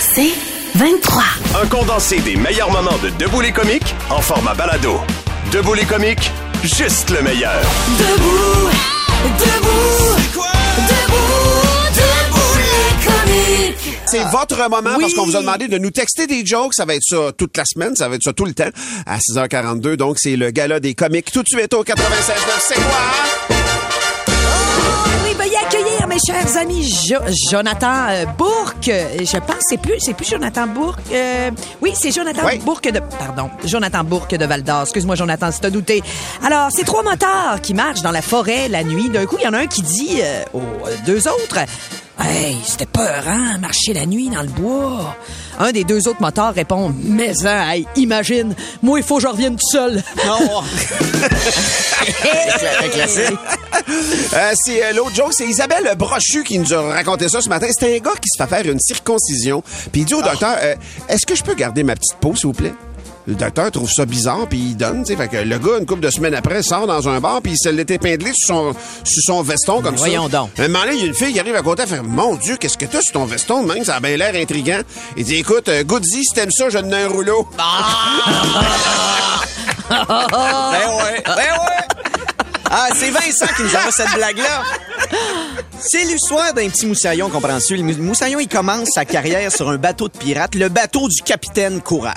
C'est 0.00 0.32
23. 0.74 1.22
Un 1.62 1.66
condensé 1.66 2.18
des 2.20 2.36
meilleurs 2.36 2.70
moments 2.70 2.98
de 3.02 3.10
Debout 3.10 3.40
les 3.40 3.52
comiques 3.52 3.94
en 4.10 4.20
format 4.20 4.54
balado. 4.54 5.00
Debout 5.52 5.74
les 5.74 5.84
comiques, 5.84 6.30
juste 6.62 7.10
le 7.10 7.22
meilleur. 7.22 7.60
Debout, 7.98 8.70
debout, 9.38 10.16
debout, 10.88 11.94
debout 11.94 12.58
les 12.58 13.06
comiques. 13.06 13.98
C'est 14.06 14.24
votre 14.30 14.56
moment 14.68 14.90
Oui. 14.96 15.00
parce 15.02 15.14
qu'on 15.14 15.24
vous 15.26 15.36
a 15.36 15.40
demandé 15.40 15.68
de 15.68 15.78
nous 15.78 15.90
texter 15.90 16.26
des 16.26 16.44
jokes. 16.44 16.74
Ça 16.74 16.84
va 16.84 16.94
être 16.94 17.02
ça 17.04 17.32
toute 17.36 17.56
la 17.56 17.64
semaine. 17.64 17.94
Ça 17.96 18.08
va 18.08 18.16
être 18.16 18.22
ça 18.22 18.32
tout 18.32 18.44
le 18.44 18.54
temps 18.54 18.70
à 19.06 19.18
6h42. 19.18 19.96
Donc, 19.96 20.18
c'est 20.18 20.36
le 20.36 20.50
gala 20.50 20.80
des 20.80 20.94
comiques 20.94 21.30
tout 21.32 21.42
de 21.42 21.48
suite 21.48 21.72
au 21.74 21.82
96 21.84 22.34
C'est 22.60 22.74
quoi? 22.74 23.47
Accueillir 25.66 26.06
mes 26.06 26.18
chers 26.24 26.56
amis 26.56 26.88
Jo- 27.08 27.16
Jonathan 27.50 28.06
euh, 28.10 28.24
Bourque. 28.36 28.84
Je 28.90 29.38
pense 29.38 29.56
c'est 29.68 29.80
plus 29.80 29.98
c'est 29.98 30.14
plus 30.14 30.26
Jonathan 30.28 30.66
Bourque. 30.66 31.00
euh, 31.12 31.50
oui, 31.82 31.92
c'est 31.94 32.10
Jonathan 32.12 32.42
Oui. 32.46 32.58
Bourque 32.58 32.90
de 32.90 33.00
pardon, 33.00 33.50
Jonathan 33.64 34.04
Bourque 34.04 34.34
de 34.34 34.44
Val 34.44 34.62
d'Or. 34.62 34.82
Excuse-moi 34.82 35.14
Jonathan 35.16 35.50
si 35.50 35.60
t'as 35.60 35.70
douté. 35.70 36.02
Alors, 36.44 36.68
c'est 36.70 36.84
trois 36.84 37.02
motards 37.02 37.60
qui 37.62 37.74
marchent 37.74 38.02
dans 38.02 38.10
la 38.12 38.22
forêt 38.22 38.68
la 38.68 38.84
nuit. 38.84 39.08
D'un 39.08 39.26
coup, 39.26 39.36
il 39.38 39.44
y 39.44 39.48
en 39.48 39.52
a 39.54 39.58
un 39.58 39.66
qui 39.66 39.82
dit 39.82 40.20
euh, 40.22 40.42
aux 40.54 40.60
deux 41.06 41.26
autres 41.28 41.58
Hey, 42.20 42.56
c'était 42.64 42.86
peur, 42.86 43.24
hein, 43.28 43.58
marcher 43.58 43.92
la 43.94 44.04
nuit 44.04 44.28
dans 44.28 44.42
le 44.42 44.48
bois. 44.48 45.16
Un 45.58 45.70
des 45.70 45.84
deux 45.84 46.08
autres 46.08 46.20
motards 46.20 46.54
répond 46.54 46.92
Mais 47.02 47.46
hein, 47.46 47.70
hey, 47.70 47.86
imagine, 47.96 48.54
moi 48.82 48.98
il 48.98 49.04
faut 49.04 49.16
que 49.16 49.22
je 49.22 49.28
revienne 49.28 49.56
tout 49.56 49.70
seul. 49.70 50.02
Euh, 54.34 54.52
c'est 54.54 54.84
euh, 54.84 54.92
l'autre 54.92 55.14
joke, 55.14 55.32
c'est 55.32 55.46
Isabelle 55.46 55.94
Brochu 55.96 56.44
qui 56.44 56.58
nous 56.58 56.74
a 56.74 56.82
raconté 56.92 57.28
ça 57.28 57.40
ce 57.40 57.48
matin. 57.48 57.66
C'était 57.70 57.96
un 57.96 58.00
gars 58.00 58.16
qui 58.20 58.28
se 58.28 58.42
fait 58.42 58.48
faire 58.48 58.70
une 58.70 58.80
circoncision. 58.80 59.62
Puis 59.92 60.02
il 60.02 60.04
dit 60.04 60.14
au 60.14 60.22
docteur, 60.22 60.56
euh, 60.60 60.74
est-ce 61.08 61.24
que 61.24 61.34
je 61.34 61.42
peux 61.42 61.54
garder 61.54 61.82
ma 61.82 61.94
petite 61.94 62.16
peau, 62.20 62.34
s'il 62.34 62.48
vous 62.48 62.52
plaît? 62.52 62.74
Le 63.28 63.34
docteur 63.34 63.70
trouve 63.70 63.90
ça 63.90 64.06
bizarre, 64.06 64.46
puis 64.48 64.58
il 64.58 64.74
donne, 64.74 65.04
tu 65.04 65.12
sais. 65.12 65.16
Fait 65.16 65.28
que 65.28 65.36
le 65.36 65.58
gars, 65.58 65.78
une 65.78 65.84
couple 65.84 66.00
de 66.00 66.08
semaines 66.08 66.34
après, 66.34 66.62
sort 66.62 66.86
dans 66.86 67.10
un 67.10 67.20
bar, 67.20 67.42
puis 67.42 67.52
il 67.52 67.58
se 67.58 67.68
l'est 67.68 67.90
épinglé 67.90 68.32
sur 68.34 68.46
son, 68.46 68.74
sur 69.04 69.22
son 69.22 69.42
veston, 69.42 69.82
comme 69.82 69.98
ça. 69.98 70.04
voyons 70.04 70.30
donc. 70.30 70.48
Un 70.58 70.68
moment 70.68 70.86
donné, 70.86 70.96
il 70.96 71.00
y 71.02 71.04
a 71.04 71.08
une 71.08 71.14
fille 71.14 71.34
qui 71.34 71.38
arrive 71.38 71.54
à 71.54 71.60
côté, 71.60 71.82
elle 71.82 71.90
fait 71.90 72.00
Mon 72.02 72.36
Dieu, 72.36 72.56
qu'est-ce 72.56 72.78
que 72.78 72.86
t'as 72.86 73.02
sur 73.02 73.12
ton 73.12 73.26
veston, 73.26 73.64
même? 73.64 73.84
Ça 73.84 73.96
a 73.96 74.00
bien 74.00 74.16
l'air 74.16 74.34
intriguant. 74.34 74.80
Il 75.14 75.24
dit 75.24 75.34
Écoute, 75.34 75.68
euh, 75.68 75.84
Goody, 75.84 76.24
si 76.24 76.34
t'aimes 76.34 76.50
ça, 76.50 76.70
je 76.70 76.78
te 76.78 76.82
donne 76.84 76.94
un 76.94 77.08
rouleau. 77.08 77.46
Ben 79.90 80.88
ouais, 80.88 81.22
ben 81.26 81.36
ouais. 81.36 82.04
Ah, 82.70 82.88
c'est 82.94 83.10
Vincent 83.10 83.46
qui 83.56 83.62
nous 83.62 83.76
envoie 83.76 83.90
cette 83.90 84.14
blague-là. 84.14 84.62
C'est 85.80 86.04
l'histoire 86.04 86.52
d'un 86.54 86.68
petit 86.68 86.86
moussaillon, 86.86 87.30
comprends-tu? 87.30 87.76
Le 87.76 87.82
mou- 87.84 88.02
moussaillon, 88.02 88.40
il 88.40 88.48
commence 88.48 88.88
sa 88.94 89.04
carrière 89.04 89.50
sur 89.52 89.68
un 89.70 89.76
bateau 89.76 90.08
de 90.08 90.16
pirate, 90.18 90.54
le 90.56 90.68
bateau 90.68 91.08
du 91.08 91.22
capitaine 91.22 91.80
Courage. 91.80 92.14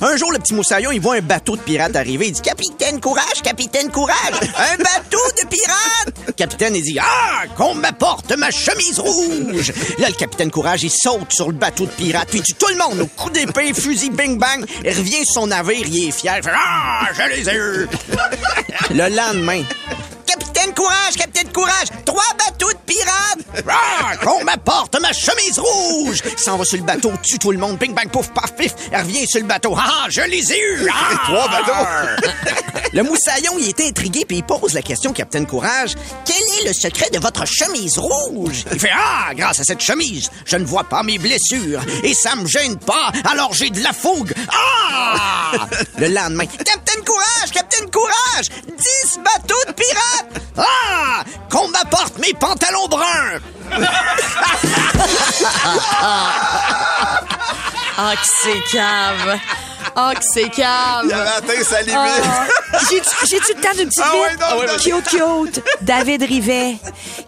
Un 0.00 0.16
jour, 0.16 0.32
le 0.32 0.38
petit 0.38 0.54
moussaillon, 0.54 0.90
il 0.90 1.00
voit 1.00 1.16
un 1.16 1.20
bateau 1.20 1.56
de 1.56 1.60
pirate 1.60 1.94
arriver. 1.96 2.28
Il 2.28 2.32
dit, 2.32 2.40
Capitaine 2.40 3.00
Courage, 3.00 3.42
Capitaine 3.42 3.90
Courage, 3.90 4.16
un 4.42 4.76
bateau 4.78 5.18
de 5.42 5.46
pirate! 5.48 6.14
Le 6.26 6.32
capitaine, 6.32 6.74
il 6.76 6.82
dit, 6.82 6.98
Ah, 7.00 7.42
qu'on 7.56 7.74
m'apporte 7.74 8.34
ma 8.38 8.50
chemise 8.50 8.98
rouge! 8.98 9.72
Là, 9.98 10.08
le 10.08 10.14
capitaine 10.14 10.50
Courage, 10.50 10.82
il 10.82 10.90
saute 10.90 11.30
sur 11.32 11.48
le 11.48 11.54
bateau 11.58 11.84
de 11.84 11.90
pirate, 11.90 12.28
puis 12.30 12.40
tout 12.42 12.68
le 12.68 12.76
monde 12.76 13.00
au 13.00 13.06
coup 13.06 13.30
d'épée, 13.30 13.72
fusil, 13.74 14.10
bing 14.10 14.38
bang. 14.38 14.64
Il 14.84 14.90
revient 14.96 15.24
sur 15.24 15.34
son 15.42 15.46
navire, 15.48 15.86
il 15.86 16.08
est 16.08 16.10
fier. 16.10 16.36
Il 16.38 16.42
fait, 16.42 16.50
Ah, 16.54 17.08
je 17.12 17.36
les 17.36 17.48
ai 17.48 17.54
eus! 17.54 17.88
Le 18.90 19.08
lendemain, 19.14 19.62
Capitaine 20.64 20.82
Courage, 20.82 21.16
Capitaine 21.16 21.52
Courage, 21.52 21.88
trois 22.06 22.22
bateaux 22.38 22.72
de 22.72 22.78
pirates! 22.86 23.64
Ah, 23.68 24.16
qu'on 24.16 24.42
m'apporte 24.44 24.98
ma 24.98 25.12
chemise 25.12 25.58
rouge! 25.58 26.22
S'en 26.38 26.56
va 26.56 26.64
sur 26.64 26.78
le 26.78 26.84
bateau, 26.84 27.12
tue 27.22 27.38
tout 27.38 27.52
le 27.52 27.58
monde, 27.58 27.76
bing 27.76 27.92
bang 27.92 28.08
pouf 28.10 28.30
paf 28.32 28.54
pif, 28.56 28.74
elle 28.90 29.02
revient 29.02 29.26
sur 29.26 29.40
le 29.40 29.46
bateau. 29.46 29.76
Ah, 29.76 30.06
je 30.08 30.22
les 30.22 30.52
ai 30.52 30.58
eus! 30.58 30.88
Ah! 30.90 31.20
Trois 31.24 31.48
bateaux. 31.48 32.30
Le 32.92 33.02
moussaillon, 33.02 33.54
il 33.58 33.68
est 33.68 33.80
intrigué 33.80 34.24
puis 34.24 34.36
il 34.36 34.44
pose 34.44 34.72
la 34.72 34.80
question, 34.80 35.12
Capitaine 35.12 35.46
Courage, 35.46 35.94
quel 36.24 36.36
est 36.36 36.68
le 36.68 36.72
secret 36.72 37.10
de 37.12 37.18
votre 37.18 37.44
chemise 37.44 37.98
rouge? 37.98 38.64
Il 38.72 38.78
fait, 38.78 38.90
ah, 38.94 39.34
grâce 39.34 39.58
à 39.58 39.64
cette 39.64 39.80
chemise, 39.80 40.30
je 40.46 40.56
ne 40.56 40.64
vois 40.64 40.84
pas 40.84 41.02
mes 41.02 41.18
blessures 41.18 41.80
et 42.04 42.14
ça 42.14 42.36
me 42.36 42.46
gêne 42.46 42.78
pas, 42.78 43.10
alors 43.28 43.52
j'ai 43.52 43.70
de 43.70 43.82
la 43.82 43.92
fougue. 43.92 44.32
Ah! 44.48 45.66
Le 45.98 46.06
lendemain, 46.08 46.46
Capitaine 46.46 47.04
Courage, 47.04 47.50
Capitaine 47.52 47.90
Courage, 47.90 48.48
10 48.68 49.18
bateaux 49.18 49.68
de 49.68 49.72
pirates! 49.72 50.13
Ah! 52.24 52.26
Mes 52.26 52.34
pantalons 52.34 52.88
bruns! 52.88 53.40
Ah, 57.96 58.12
que 58.16 58.26
c'est 58.42 58.60
cave. 58.72 59.38
Ah, 59.96 60.12
que 60.14 60.24
c'est 60.24 60.48
cave. 60.48 61.02
Il 61.04 61.12
avait 61.12 61.28
atteint 61.30 61.62
sa 61.62 61.80
limite. 61.82 61.96
Ah. 61.96 62.46
J'ai-tu 62.90 63.54
le 63.54 63.60
temps 63.62 63.70
d'une 63.76 63.88
petite 63.88 64.02
Ah 64.04 64.12
ouais, 64.16 64.30
vite? 64.30 64.40
non, 64.40 64.46
Ah 64.50 64.56
ouais, 64.56 64.66
vas-y. 64.66 64.78
cute, 64.90 65.08
cute. 65.08 65.64
David 65.82 66.22
Rivet. 66.22 66.76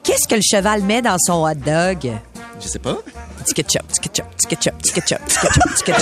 Qu'est-ce 0.02 0.26
que 0.28 0.34
le 0.34 0.42
cheval 0.42 0.82
met 0.82 1.02
dans 1.02 1.18
son 1.18 1.44
hot 1.46 1.54
dog? 1.54 2.10
Je 2.60 2.66
sais 2.68 2.78
pas. 2.80 2.96
Ketchup, 3.54 3.82
ketchup, 4.02 4.24
ketchup, 4.48 4.74
ketchup, 4.82 4.82
ketchup, 4.92 5.20
ketchup, 5.28 5.52
ketchup, 5.84 5.84
ketchup, 5.84 5.96
ketchup, 5.96 5.98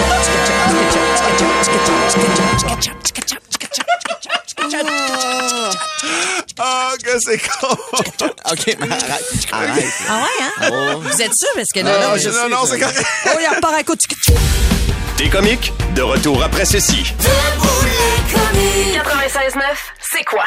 ketchup, 1.67 1.93
ketchup, 2.65 3.03
ketchup, 3.13 3.43
ketchup, 3.59 3.85
ketchup, 4.57 4.69
ketchup. 4.71 4.87
Ah, 6.59 6.93
que 7.03 7.19
c'est 7.19 7.39
con. 7.39 7.69
OK, 8.53 8.77
mais 8.81 8.91
arrête. 8.93 9.47
Arrête. 9.51 9.85
Ah 10.09 10.23
ouais, 10.23 10.67
hein? 10.71 11.01
Vous 11.01 11.23
êtes 11.23 11.35
sûr? 11.35 11.49
Parce 11.55 11.71
que 11.75 11.81
Non, 11.81 11.91
non, 12.01 12.17
je 12.17 12.29
non, 12.31 12.49
non, 12.49 12.65
c'est 12.67 12.79
correct. 12.79 13.05
Oh, 13.27 13.31
il 13.41 13.55
repart 13.55 13.75
à 13.75 13.83
coup 13.83 13.95
de... 13.95 14.01
Des 15.17 15.29
comiques, 15.29 15.73
de 15.95 16.03
retour 16.03 16.43
après 16.43 16.65
ceci. 16.65 17.13
Debout 17.19 17.85
les 17.85 18.33
comiques. 18.33 19.55
96.9, 19.55 19.61
c'est 20.13 20.25
quoi? 20.25 20.45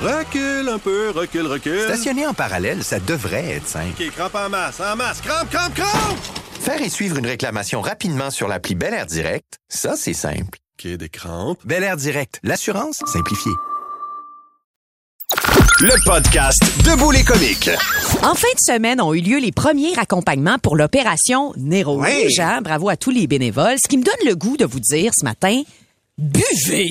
Recule 0.00 0.68
un 0.68 0.78
peu, 0.78 1.10
recule, 1.10 1.46
recule. 1.46 1.82
Stationner 1.84 2.26
en 2.26 2.34
parallèle, 2.34 2.84
ça 2.84 3.00
devrait 3.00 3.56
être 3.56 3.66
simple. 3.66 4.00
OK, 4.00 4.10
crampe 4.14 4.34
en 4.36 4.48
masse, 4.48 4.80
en 4.80 4.94
masse. 4.94 5.20
Crampe, 5.20 5.50
crampe, 5.50 5.74
crampe! 5.74 6.18
Faire 6.60 6.80
et 6.82 6.88
suivre 6.88 7.16
une 7.18 7.26
réclamation 7.26 7.80
rapidement 7.80 8.30
sur 8.30 8.46
l'appli 8.46 8.76
Bel 8.76 8.94
Air 8.94 9.06
Direct, 9.06 9.58
ça, 9.68 9.94
c'est 9.96 10.14
simple. 10.14 10.58
OK, 10.78 10.86
des 10.92 11.08
crampes. 11.08 11.58
Bel 11.64 11.82
Air 11.82 11.96
Direct, 11.96 12.38
l'assurance 12.44 13.00
simplifiée. 13.12 13.52
Le 15.80 15.94
podcast 16.04 16.60
Debout 16.84 17.12
les 17.12 17.22
comiques. 17.22 17.70
En 18.24 18.34
fin 18.34 18.48
de 18.52 18.58
semaine 18.58 19.00
ont 19.00 19.14
eu 19.14 19.20
lieu 19.20 19.38
les 19.38 19.52
premiers 19.52 19.96
accompagnements 19.96 20.58
pour 20.58 20.76
l'opération 20.76 21.52
Nero 21.56 22.02
Oui. 22.02 22.24
Rouge, 22.24 22.40
hein? 22.40 22.60
Bravo 22.62 22.88
à 22.88 22.96
tous 22.96 23.10
les 23.10 23.28
bénévoles. 23.28 23.76
Ce 23.80 23.88
qui 23.88 23.96
me 23.96 24.02
donne 24.02 24.26
le 24.26 24.34
goût 24.34 24.56
de 24.56 24.64
vous 24.64 24.80
dire 24.80 25.12
ce 25.16 25.24
matin, 25.24 25.62
buvez! 26.18 26.88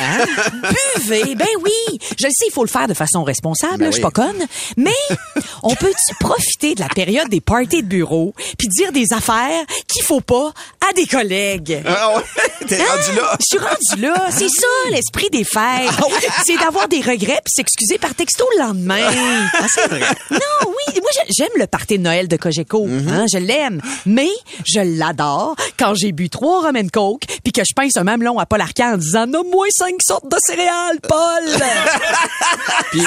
Hein? 0.00 0.24
buvez! 0.96 1.34
Ben 1.34 1.46
oui! 1.62 1.98
Je 2.18 2.24
le 2.26 2.30
sais, 2.30 2.46
il 2.48 2.52
faut 2.52 2.64
le 2.64 2.70
faire 2.70 2.88
de 2.88 2.94
façon 2.94 3.22
responsable, 3.24 3.84
là, 3.84 3.86
je 3.90 3.94
suis 3.94 4.02
pas 4.02 4.10
conne. 4.10 4.46
Mais 4.76 4.90
on 5.62 5.74
peut-tu 5.74 6.14
profiter 6.20 6.74
de 6.74 6.80
la 6.80 6.88
période 6.88 7.28
des 7.28 7.40
parties 7.40 7.82
de 7.82 7.88
bureau 7.88 8.34
puis 8.58 8.68
dire 8.68 8.92
des 8.92 9.12
affaires 9.12 9.64
qu'il 9.88 10.02
faut 10.02 10.20
pas 10.20 10.52
à 10.88 10.92
des 10.94 11.06
collègues? 11.06 11.82
Ah 11.86 12.16
ouais, 12.16 12.22
t'es 12.66 12.76
Hein? 12.80 12.84
rendu 12.88 13.16
là. 13.18 13.36
Je 13.40 13.46
suis 13.46 13.58
rendu 13.58 14.02
là. 14.02 14.26
C'est 14.30 14.48
ça, 14.48 14.66
l'esprit 14.90 15.30
des 15.30 15.44
fêtes. 15.44 15.90
C'est 16.44 16.56
d'avoir 16.58 16.88
des 16.88 17.00
regrets 17.00 17.40
puis 17.44 17.52
s'excuser 17.54 17.98
par 17.98 18.14
texto 18.14 18.44
le 18.56 18.62
lendemain. 18.64 19.10
Non, 20.30 20.38
oui. 20.68 21.00
Moi, 21.00 21.10
j'aime 21.36 21.48
le 21.58 21.66
party 21.66 21.98
de 21.98 22.02
Noël 22.04 22.28
de 22.28 22.36
Cogeco. 22.36 22.86
hein, 22.86 23.24
je 23.32 23.38
l'aime. 23.38 23.80
Mais 24.04 24.28
je 24.64 24.80
l'adore 24.98 25.56
quand 25.78 25.94
j'ai 25.94 26.12
bu 26.12 26.28
trois 26.30 26.62
rum 26.62 26.76
and 26.76 26.88
coke 26.92 27.22
puis 27.42 27.52
que 27.52 27.62
je 27.64 27.74
pince 27.74 27.96
un 27.96 28.04
mamelon 28.04 28.38
à 28.38 28.46
Paul 28.46 28.60
Arcand 28.60 28.94
en 28.94 28.96
disant 28.96 29.26
«Nomme-moi 29.28 29.65
cinq 29.70 29.94
sortes 30.02 30.30
de 30.30 30.36
céréales, 30.46 31.00
Paul!» 31.08 31.44
Puis 32.90 33.02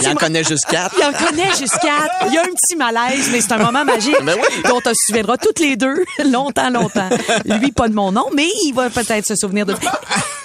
il, 0.00 0.08
en 0.08 0.14
connaît 0.14 0.44
juste 0.44 0.66
quatre. 0.66 0.94
Il 0.98 1.04
en 1.04 1.12
connaît 1.12 1.50
jusqu'à... 1.58 2.08
Il 2.26 2.34
y 2.34 2.38
a 2.38 2.42
un 2.42 2.46
petit 2.46 2.76
malaise, 2.76 3.28
mais 3.30 3.40
c'est 3.40 3.52
un 3.52 3.58
moment 3.58 3.84
magique 3.84 4.16
Ben 4.22 4.36
oui. 4.36 4.62
dont 4.68 4.80
on 4.84 4.90
se 4.90 5.06
souviendra 5.06 5.36
toutes 5.36 5.60
les 5.60 5.76
deux 5.76 6.04
longtemps, 6.24 6.70
longtemps. 6.70 7.08
Lui, 7.44 7.72
pas 7.72 7.88
de 7.88 7.94
mon 7.94 8.12
nom, 8.12 8.26
mais 8.34 8.48
il 8.64 8.72
va 8.72 8.90
peut-être 8.90 9.26
se 9.26 9.36
souvenir 9.36 9.66
de... 9.66 9.74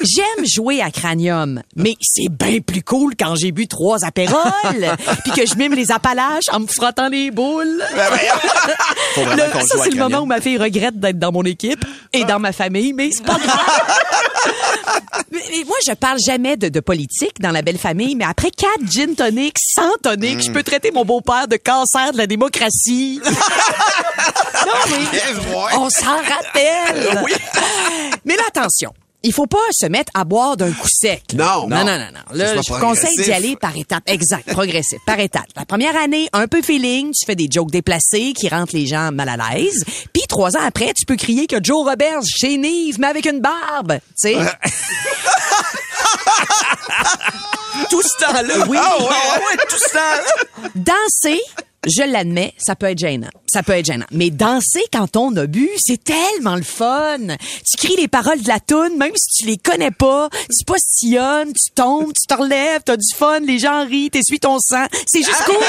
J'aime 0.02 0.46
jouer 0.46 0.82
à 0.82 0.92
Cranium, 0.92 1.62
mais 1.76 1.96
c'est 2.02 2.30
bien 2.30 2.60
plus 2.60 2.84
cool 2.84 3.16
quand 3.20 3.36
j'ai 3.36 3.52
bu 3.52 3.68
trois 3.68 4.04
apérols 4.06 4.38
puis 5.24 5.32
que 5.32 5.46
je 5.48 5.56
mime 5.56 5.74
les 5.74 5.92
Appalaches 5.92 6.44
en 6.52 6.60
me 6.62 6.68
frottant 6.68 7.08
les 7.10 7.32
boules. 7.32 7.84
faut 9.16 9.22
vraiment 9.24 9.44
Le- 9.46 9.52
qu'on 9.52 9.62
ça, 9.62 9.76
joue 9.76 9.82
à 9.82 9.84
c'est 9.86 9.90
le 9.92 9.96
cranium. 9.96 10.12
moment 10.12 10.24
où 10.24 10.26
ma 10.26 10.40
fille 10.42 10.58
regrette 10.58 11.00
d'être 11.00 11.18
dans 11.20 11.32
mon 11.32 11.44
équipe 11.44 11.84
et 12.14 12.24
dans 12.26 12.40
ma 12.40 12.52
famille, 12.52 12.94
mais 12.94 13.10
c'est 13.12 13.26
pas 13.26 13.38
grave. 13.40 13.60
mais, 15.32 15.40
mais 15.50 15.64
moi, 15.66 15.78
je 15.88 15.94
parle 15.94 16.18
jamais 16.26 16.58
de, 16.58 16.70
de 16.70 16.80
politique 16.80 17.40
dans 17.40 17.52
la 17.52 17.62
belle 17.62 17.78
famille, 17.80 18.16
mais 18.16 18.26
après 18.26 18.52
quatre 18.52 18.90
gin 18.90 19.16
tonic, 19.16 19.56
sans 19.60 19.96
tonic, 20.04 20.42
je 20.44 20.52
peux 20.52 20.64
traiter 20.64 20.92
mon 20.92 21.06
beau-père 21.06 21.48
de 21.48 21.58
cancer 21.58 22.12
de 22.14 22.18
la 22.18 22.28
démocratie. 22.28 23.20
non, 23.26 24.74
mais 24.92 25.20
on 25.78 25.90
s'en 25.90 26.18
rappelle. 26.18 27.24
Mais 28.26 28.36
là, 28.36 28.44
attention. 28.50 28.94
Il 29.24 29.34
faut 29.34 29.48
pas 29.48 29.58
se 29.72 29.88
mettre 29.88 30.12
à 30.14 30.24
boire 30.24 30.56
d'un 30.58 30.72
coup 30.72 30.88
sec. 30.88 31.24
Non, 31.34 31.68
non, 31.68 31.84
non. 31.84 31.98
non. 31.98 32.22
Là, 32.32 32.56
je 32.56 32.80
conseille 32.80 33.18
d'y 33.18 33.32
aller 33.32 33.56
par 33.56 33.76
étapes. 33.76 34.04
Exact, 34.06 34.48
progressif, 34.52 35.00
par 35.06 35.20
étapes. 35.20 35.48
La 35.56 35.66
première 35.66 35.98
année, 35.98 36.30
un 36.34 36.48
peu 36.48 36.62
feeling, 36.62 37.12
tu 37.12 37.26
fais 37.26 37.36
des 37.36 37.48
jokes 37.52 37.72
déplacés 37.72 38.34
qui 38.34 38.48
rendent 38.48 38.72
les 38.74 38.86
gens 38.86 39.12
mal 39.12 39.28
à 39.30 39.36
l'aise. 39.38 39.84
Puis 40.14 40.24
trois 40.30 40.56
ans 40.56 40.62
après, 40.66 40.94
tu 40.94 41.06
peux 41.06 41.16
crier 41.16 41.48
que 41.48 41.58
Joe 41.62 41.84
Roberts 41.84 42.24
chez 42.26 42.58
Nive, 42.58 43.00
mais 43.00 43.08
avec 43.08 43.26
une 43.26 43.42
barbe. 43.42 43.94
Tu 44.22 44.34
sais. 44.34 44.38
Tout 47.90 48.02
ce 48.02 48.26
temps-là. 48.26 48.66
Oui. 48.68 48.78
Ah 48.80 48.98
ouais, 49.00 49.06
ah 49.10 49.40
ouais, 49.40 49.58
tout 49.70 49.78
ce 49.78 49.94
temps-là. 49.94 50.70
Danser, 50.76 51.42
je 51.88 52.04
l'admets, 52.04 52.54
ça 52.58 52.76
peut 52.76 52.88
être 52.88 53.00
gênant. 53.00 53.30
Ça 53.52 53.64
peut 53.64 53.74
être 53.74 53.86
gênant. 53.86 54.06
Mais 54.12 54.30
danser 54.30 54.84
quand 54.92 55.16
on 55.16 55.36
a 55.38 55.48
bu, 55.48 55.70
c'est 55.78 56.04
tellement 56.04 56.56
le 56.56 56.64
fun. 56.64 57.18
Tu 57.66 57.78
cries 57.78 57.96
les 57.98 58.08
paroles 58.08 58.42
de 58.42 58.48
la 58.48 58.60
toune, 58.60 58.98
même 58.98 59.14
si 59.16 59.44
tu 59.44 59.50
les 59.50 59.58
connais 59.58 59.92
pas. 59.92 60.30
Tu 60.32 60.66
postillonnes, 60.66 61.54
tu 61.54 61.72
tombes, 61.74 62.12
tu 62.14 62.28
te 62.28 62.40
relèves, 62.40 62.82
t'as 62.86 62.98
du 62.98 63.16
fun, 63.16 63.40
les 63.40 63.60
gens 63.60 63.86
rient, 63.86 64.10
t'essuies 64.10 64.40
ton 64.40 64.60
sang. 64.60 64.86
C'est 65.08 65.24
juste 65.24 65.44
cool. 65.46 65.56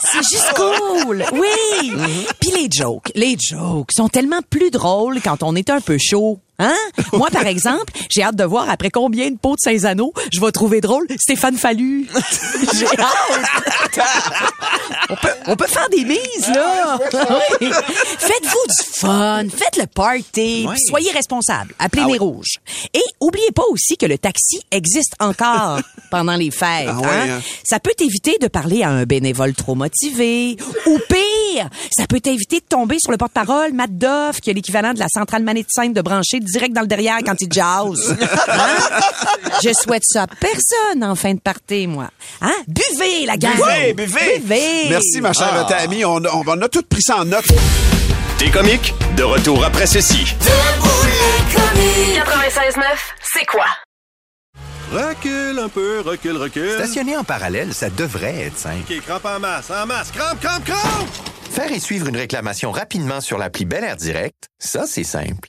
C'est 0.00 0.22
juste 0.22 0.52
cool. 0.54 1.24
Oui. 1.32 1.92
Puis 2.40 2.50
les 2.52 2.68
jokes, 2.70 3.10
les 3.14 3.36
jokes 3.38 3.92
sont 3.92 4.08
tellement 4.08 4.40
plus 4.48 4.70
drôles 4.70 5.20
quand 5.22 5.42
on 5.42 5.54
est 5.54 5.70
un 5.70 5.80
peu 5.80 5.98
chaud. 6.00 6.38
Hein? 6.58 6.74
Moi, 7.12 7.28
par 7.32 7.46
exemple, 7.46 7.92
j'ai 8.10 8.22
hâte 8.22 8.36
de 8.36 8.44
voir 8.44 8.70
après 8.70 8.90
combien 8.90 9.30
de 9.30 9.36
pots 9.36 9.54
de 9.56 9.60
Saint-Anneau 9.60 10.12
je 10.32 10.40
vais 10.40 10.52
trouver 10.52 10.80
drôle 10.80 11.06
Stéphane 11.18 11.56
Fallu. 11.56 12.08
j'ai 12.74 12.86
hâte. 12.86 14.00
On 15.10 15.16
peut, 15.16 15.28
on 15.48 15.56
peut 15.56 15.66
faire 15.66 15.88
des 15.90 16.04
mises, 16.04 16.48
là. 16.54 16.98
Oui. 17.60 17.68
Faites-vous 18.18 18.66
du 18.68 18.90
fun. 19.00 19.44
Faites 19.50 19.76
le 19.78 19.86
party. 19.86 20.66
Soyez 20.88 21.10
responsables. 21.12 21.74
Appelez 21.78 22.02
Ah 22.04 22.06
les 22.06 22.12
oui. 22.14 22.18
rouges. 22.18 22.58
Et 22.92 23.02
oubliez 23.20 23.50
pas 23.52 23.64
aussi 23.70 23.96
que 23.96 24.06
le 24.06 24.18
taxi 24.18 24.60
existe 24.70 25.14
encore 25.20 25.80
pendant 26.10 26.36
les 26.36 26.50
fêtes. 26.50 26.88
Ah 26.88 26.96
hein? 27.04 27.26
hein? 27.28 27.40
Ça 27.64 27.80
peut 27.80 27.92
t'éviter 27.96 28.38
de 28.40 28.48
parler 28.48 28.82
à 28.82 28.90
un 28.90 29.04
bénévole 29.04 29.54
trop 29.54 29.74
motivé. 29.74 30.56
Ou 30.86 30.98
pire, 31.08 31.68
ça 31.90 32.06
peut 32.06 32.20
t'éviter 32.20 32.60
de 32.60 32.64
tomber 32.68 32.96
sur 33.00 33.10
le 33.12 33.18
porte-parole 33.18 33.72
Matt 33.72 33.96
Doff, 33.96 34.40
qui 34.40 34.50
est 34.50 34.54
l'équivalent 34.54 34.94
de 34.94 34.98
la 35.00 35.08
centrale 35.12 35.42
magnétisante 35.42 35.92
de 35.92 36.00
brancher 36.02 36.40
direct 36.44 36.74
dans 36.74 36.82
le 36.82 36.86
derrière 36.86 37.18
quand 37.24 37.40
il 37.40 37.48
jazz. 37.50 38.16
Hein? 38.48 38.76
Je 39.62 39.70
souhaite 39.72 40.02
ça 40.04 40.22
à 40.22 40.26
personne 40.26 41.02
en 41.02 41.14
fin 41.14 41.34
de 41.34 41.40
party, 41.40 41.86
moi. 41.86 42.08
Hein? 42.40 42.54
Buvez, 42.68 43.26
la 43.26 43.36
gang! 43.36 43.54
Buvez, 43.56 43.92
buvez. 43.94 44.38
Buvez. 44.40 44.88
Merci, 44.90 45.20
ma 45.20 45.32
chère 45.32 45.66
Tammy. 45.66 46.04
On, 46.04 46.16
on, 46.16 46.42
on 46.46 46.62
a 46.62 46.68
tout 46.68 46.82
pris 46.82 47.02
ça 47.02 47.18
en 47.18 47.24
note. 47.24 47.46
T'es 48.38 48.50
comique? 48.50 48.94
De 49.16 49.22
retour 49.22 49.64
après 49.64 49.86
ceci. 49.86 50.24
Debout 50.40 50.88
les 51.06 51.54
comiques. 51.54 52.24
96.9, 52.74 52.82
c'est 53.22 53.46
quoi? 53.46 53.66
Recule 54.92 55.58
un 55.58 55.68
peu, 55.68 56.00
recule, 56.00 56.36
recule. 56.36 56.72
Stationner 56.74 57.16
en 57.16 57.24
parallèle, 57.24 57.72
ça 57.74 57.90
devrait 57.90 58.42
être 58.46 58.58
simple. 58.58 58.92
OK, 58.92 59.00
crampe 59.04 59.24
en 59.24 59.40
masse, 59.40 59.70
en 59.70 59.86
masse. 59.86 60.10
Crampe, 60.12 60.40
crampe, 60.40 60.64
crampe! 60.64 61.08
Faire 61.50 61.72
et 61.72 61.80
suivre 61.80 62.08
une 62.08 62.16
réclamation 62.16 62.70
rapidement 62.70 63.20
sur 63.20 63.38
l'appli 63.38 63.64
Bel 63.64 63.82
Air 63.84 63.96
Direct, 63.96 64.48
ça, 64.58 64.84
c'est 64.86 65.04
simple. 65.04 65.48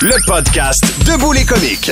Le 0.00 0.14
podcast 0.26 0.80
Debout 1.04 1.32
les 1.32 1.44
comiques. 1.44 1.90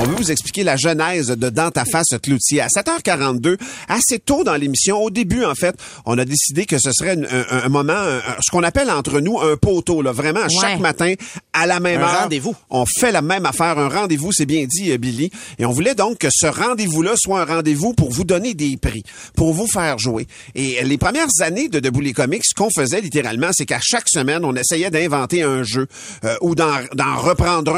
On 0.00 0.04
veut 0.04 0.14
vous 0.16 0.30
expliquer 0.30 0.62
la 0.62 0.76
genèse 0.76 1.26
de 1.26 1.48
Dans 1.48 1.72
ta 1.72 1.84
face 1.84 2.06
Cloutier. 2.22 2.60
À 2.60 2.68
7h42, 2.68 3.56
assez 3.88 4.20
tôt 4.20 4.44
dans 4.44 4.54
l'émission, 4.54 4.98
au 5.02 5.10
début, 5.10 5.44
en 5.44 5.54
fait, 5.56 5.74
on 6.06 6.16
a 6.18 6.24
décidé 6.24 6.66
que 6.66 6.78
ce 6.78 6.92
serait 6.92 7.14
une- 7.14 7.26
un, 7.26 7.64
un 7.64 7.68
moment, 7.68 7.94
un- 7.94 8.20
ce 8.40 8.50
qu'on 8.52 8.62
appelle 8.62 8.90
entre 8.90 9.18
nous 9.20 9.40
un 9.40 9.56
poteau, 9.56 10.02
là. 10.02 10.12
Vraiment, 10.12 10.48
chaque 10.48 10.78
matin, 10.78 11.14
à 11.52 11.66
la 11.66 11.80
même 11.80 12.00
Un 12.00 12.04
heure. 12.04 12.20
rendez-vous. 12.22 12.54
On 12.70 12.84
fait 12.86 13.10
la 13.10 13.22
même 13.22 13.44
affaire, 13.44 13.76
un 13.78 13.88
rendez-vous, 13.88 14.30
c'est 14.32 14.46
bien 14.46 14.64
dit, 14.68 14.92
euh, 14.92 14.98
Billy. 14.98 15.30
Et 15.58 15.64
on 15.64 15.72
voulait 15.72 15.96
donc 15.96 16.18
que 16.18 16.28
ce 16.30 16.46
rendez-vous-là 16.46 17.14
soit 17.16 17.40
un 17.40 17.44
rendez-vous 17.44 17.92
pour 17.92 18.12
vous 18.12 18.24
donner 18.24 18.54
des 18.54 18.76
prix, 18.76 19.02
pour 19.34 19.52
vous 19.52 19.66
faire 19.66 19.98
jouer. 19.98 20.28
Et 20.54 20.84
les 20.84 20.98
premières 20.98 21.26
années 21.40 21.68
de 21.68 21.80
Debout 21.80 22.02
les 22.02 22.12
comics, 22.12 22.44
ce 22.44 22.54
qu'on 22.54 22.70
faisait 22.70 23.00
littéralement, 23.00 23.48
c'est 23.52 23.66
qu'à 23.66 23.80
chaque 23.82 24.08
semaine, 24.08 24.44
on 24.44 24.54
essayait 24.54 24.90
d'inventer 24.90 25.42
un 25.42 25.64
jeu 25.64 25.88
euh, 26.24 26.36
ou 26.40 26.54
d'en 26.54 26.68
d'en 26.94 27.16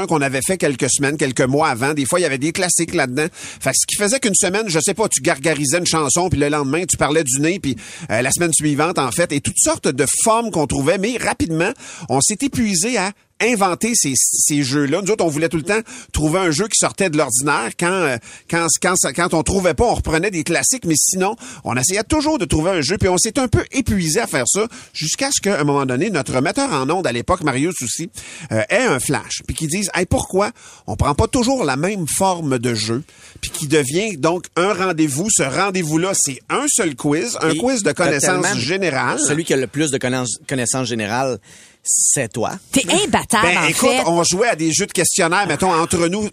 qu'on 0.07 0.21
avait 0.21 0.41
fait 0.43 0.59
quelques 0.59 0.91
semaines, 0.91 1.17
quelques 1.17 1.41
mois 1.41 1.69
avant. 1.69 1.95
Des 1.95 2.05
fois, 2.05 2.21
il 2.21 2.23
y 2.23 2.27
avait 2.27 2.39
des 2.39 2.53
classiques 2.53 2.95
là-dedans. 2.95 3.27
Fait 3.33 3.73
ce 3.75 3.87
qui 3.87 3.97
faisait 3.97 4.21
qu'une 4.21 4.35
semaine, 4.35 4.69
je 4.69 4.79
sais 4.81 4.95
pas, 4.95 5.09
tu 5.09 5.21
gargarisais 5.21 5.79
une 5.79 5.87
chanson, 5.87 6.29
puis 6.29 6.39
le 6.39 6.49
lendemain, 6.49 6.85
tu 6.89 6.97
parlais 6.97 7.25
du 7.25 7.41
nez, 7.41 7.59
puis 7.61 7.77
euh, 8.11 8.23
la 8.23 8.31
semaine 8.31 8.53
suivante, 8.53 8.99
en 8.99 9.11
fait, 9.11 9.33
et 9.33 9.41
toutes 9.41 9.59
sortes 9.59 9.89
de 9.89 10.07
formes 10.25 10.51
qu'on 10.51 10.67
trouvait. 10.67 10.99
Mais 10.99 11.17
rapidement, 11.17 11.71
on 12.09 12.21
s'est 12.21 12.39
épuisé 12.43 12.99
à 12.99 13.13
inventer 13.41 13.93
ces, 13.95 14.13
ces 14.17 14.63
jeux-là. 14.63 15.03
Nous 15.03 15.11
autres, 15.11 15.25
on 15.25 15.29
voulait 15.29 15.49
tout 15.49 15.57
le 15.57 15.63
temps 15.63 15.81
trouver 16.13 16.41
un 16.41 16.51
jeu 16.51 16.69
qui 16.69 16.79
sortait 16.79 17.11
de 17.11 17.17
l'ordinaire. 17.17 17.71
Quand, 17.79 17.91
euh, 17.91 18.17
quand, 18.51 18.67
quand, 18.83 18.95
quand 19.15 19.35
on 19.35 19.43
trouvait 19.43 19.75
pas, 19.75 19.85
on 19.85 19.95
reprenait 19.95 20.31
des 20.31 20.45
classiques, 20.45 20.85
mais 20.85 20.97
sinon, 20.97 21.37
on 21.65 21.77
essayait 21.77 22.05
toujours 22.05 22.39
de 22.39 22.45
trouver 22.45 22.71
un 22.71 22.81
jeu, 22.81 22.99
puis 22.99 23.09
on 23.09 23.19
s'est 23.19 23.39
un 23.39 23.49
peu 23.49 23.65
épuisé 23.73 24.21
à 24.21 24.27
faire 24.27 24.45
ça, 24.47 24.67
jusqu'à 24.93 25.31
ce 25.33 25.41
qu'à 25.41 25.61
un 25.61 25.65
moment 25.65 25.87
donné, 25.87 26.11
notre 26.11 26.41
metteur 26.41 26.73
en 26.73 26.89
onde 26.91 27.07
à 27.07 27.13
l'époque, 27.13 27.43
Marius 27.43 27.75
aussi, 27.83 28.11
euh, 28.53 28.63
ait 28.69 28.85
un 28.85 29.01
flash, 29.01 29.43
puis 29.47 29.57
qui 29.57 29.67
dise, 29.67 29.91
hey, 29.95 30.07
pourquoi 30.07 30.51
on 30.87 30.97
prend 30.97 31.15
pas 31.15 31.27
toujours 31.27 31.65
la 31.65 31.77
même 31.77 32.07
forme 32.07 32.59
de 32.59 32.75
jeu, 32.75 33.03
puis 33.41 33.51
qui 33.51 33.69
devient 33.69 34.17
donc 34.17 34.47
un 34.57 34.73
rendez-vous. 34.73 35.29
Ce 35.31 35.43
rendez-vous-là, 35.43 36.13
c'est 36.15 36.39
un 36.49 36.67
seul 36.69 36.95
quiz, 36.95 37.39
un 37.41 37.51
Et 37.51 37.57
quiz 37.57 37.83
de 37.83 37.93
connaissances 37.93 38.57
générales. 38.57 39.19
Celui 39.21 39.45
qui 39.45 39.55
a 39.55 39.57
le 39.57 39.67
plus 39.67 39.91
de 39.91 39.99
connaissances 39.99 40.89
générales, 40.89 41.39
c'est 41.93 42.33
toi. 42.33 42.53
T'es 42.73 42.85
imbattable, 42.89 43.47
Ben, 43.49 43.59
en 43.59 43.65
écoute, 43.65 43.89
fait. 43.91 44.03
on 44.07 44.23
jouait 44.25 44.49
à 44.49 44.55
des 44.57 44.73
jeux 44.73 44.87
de 44.87 44.93
questionnaires, 44.93 45.47
mettons, 45.47 45.73
entre 45.73 46.07
nous, 46.09 46.29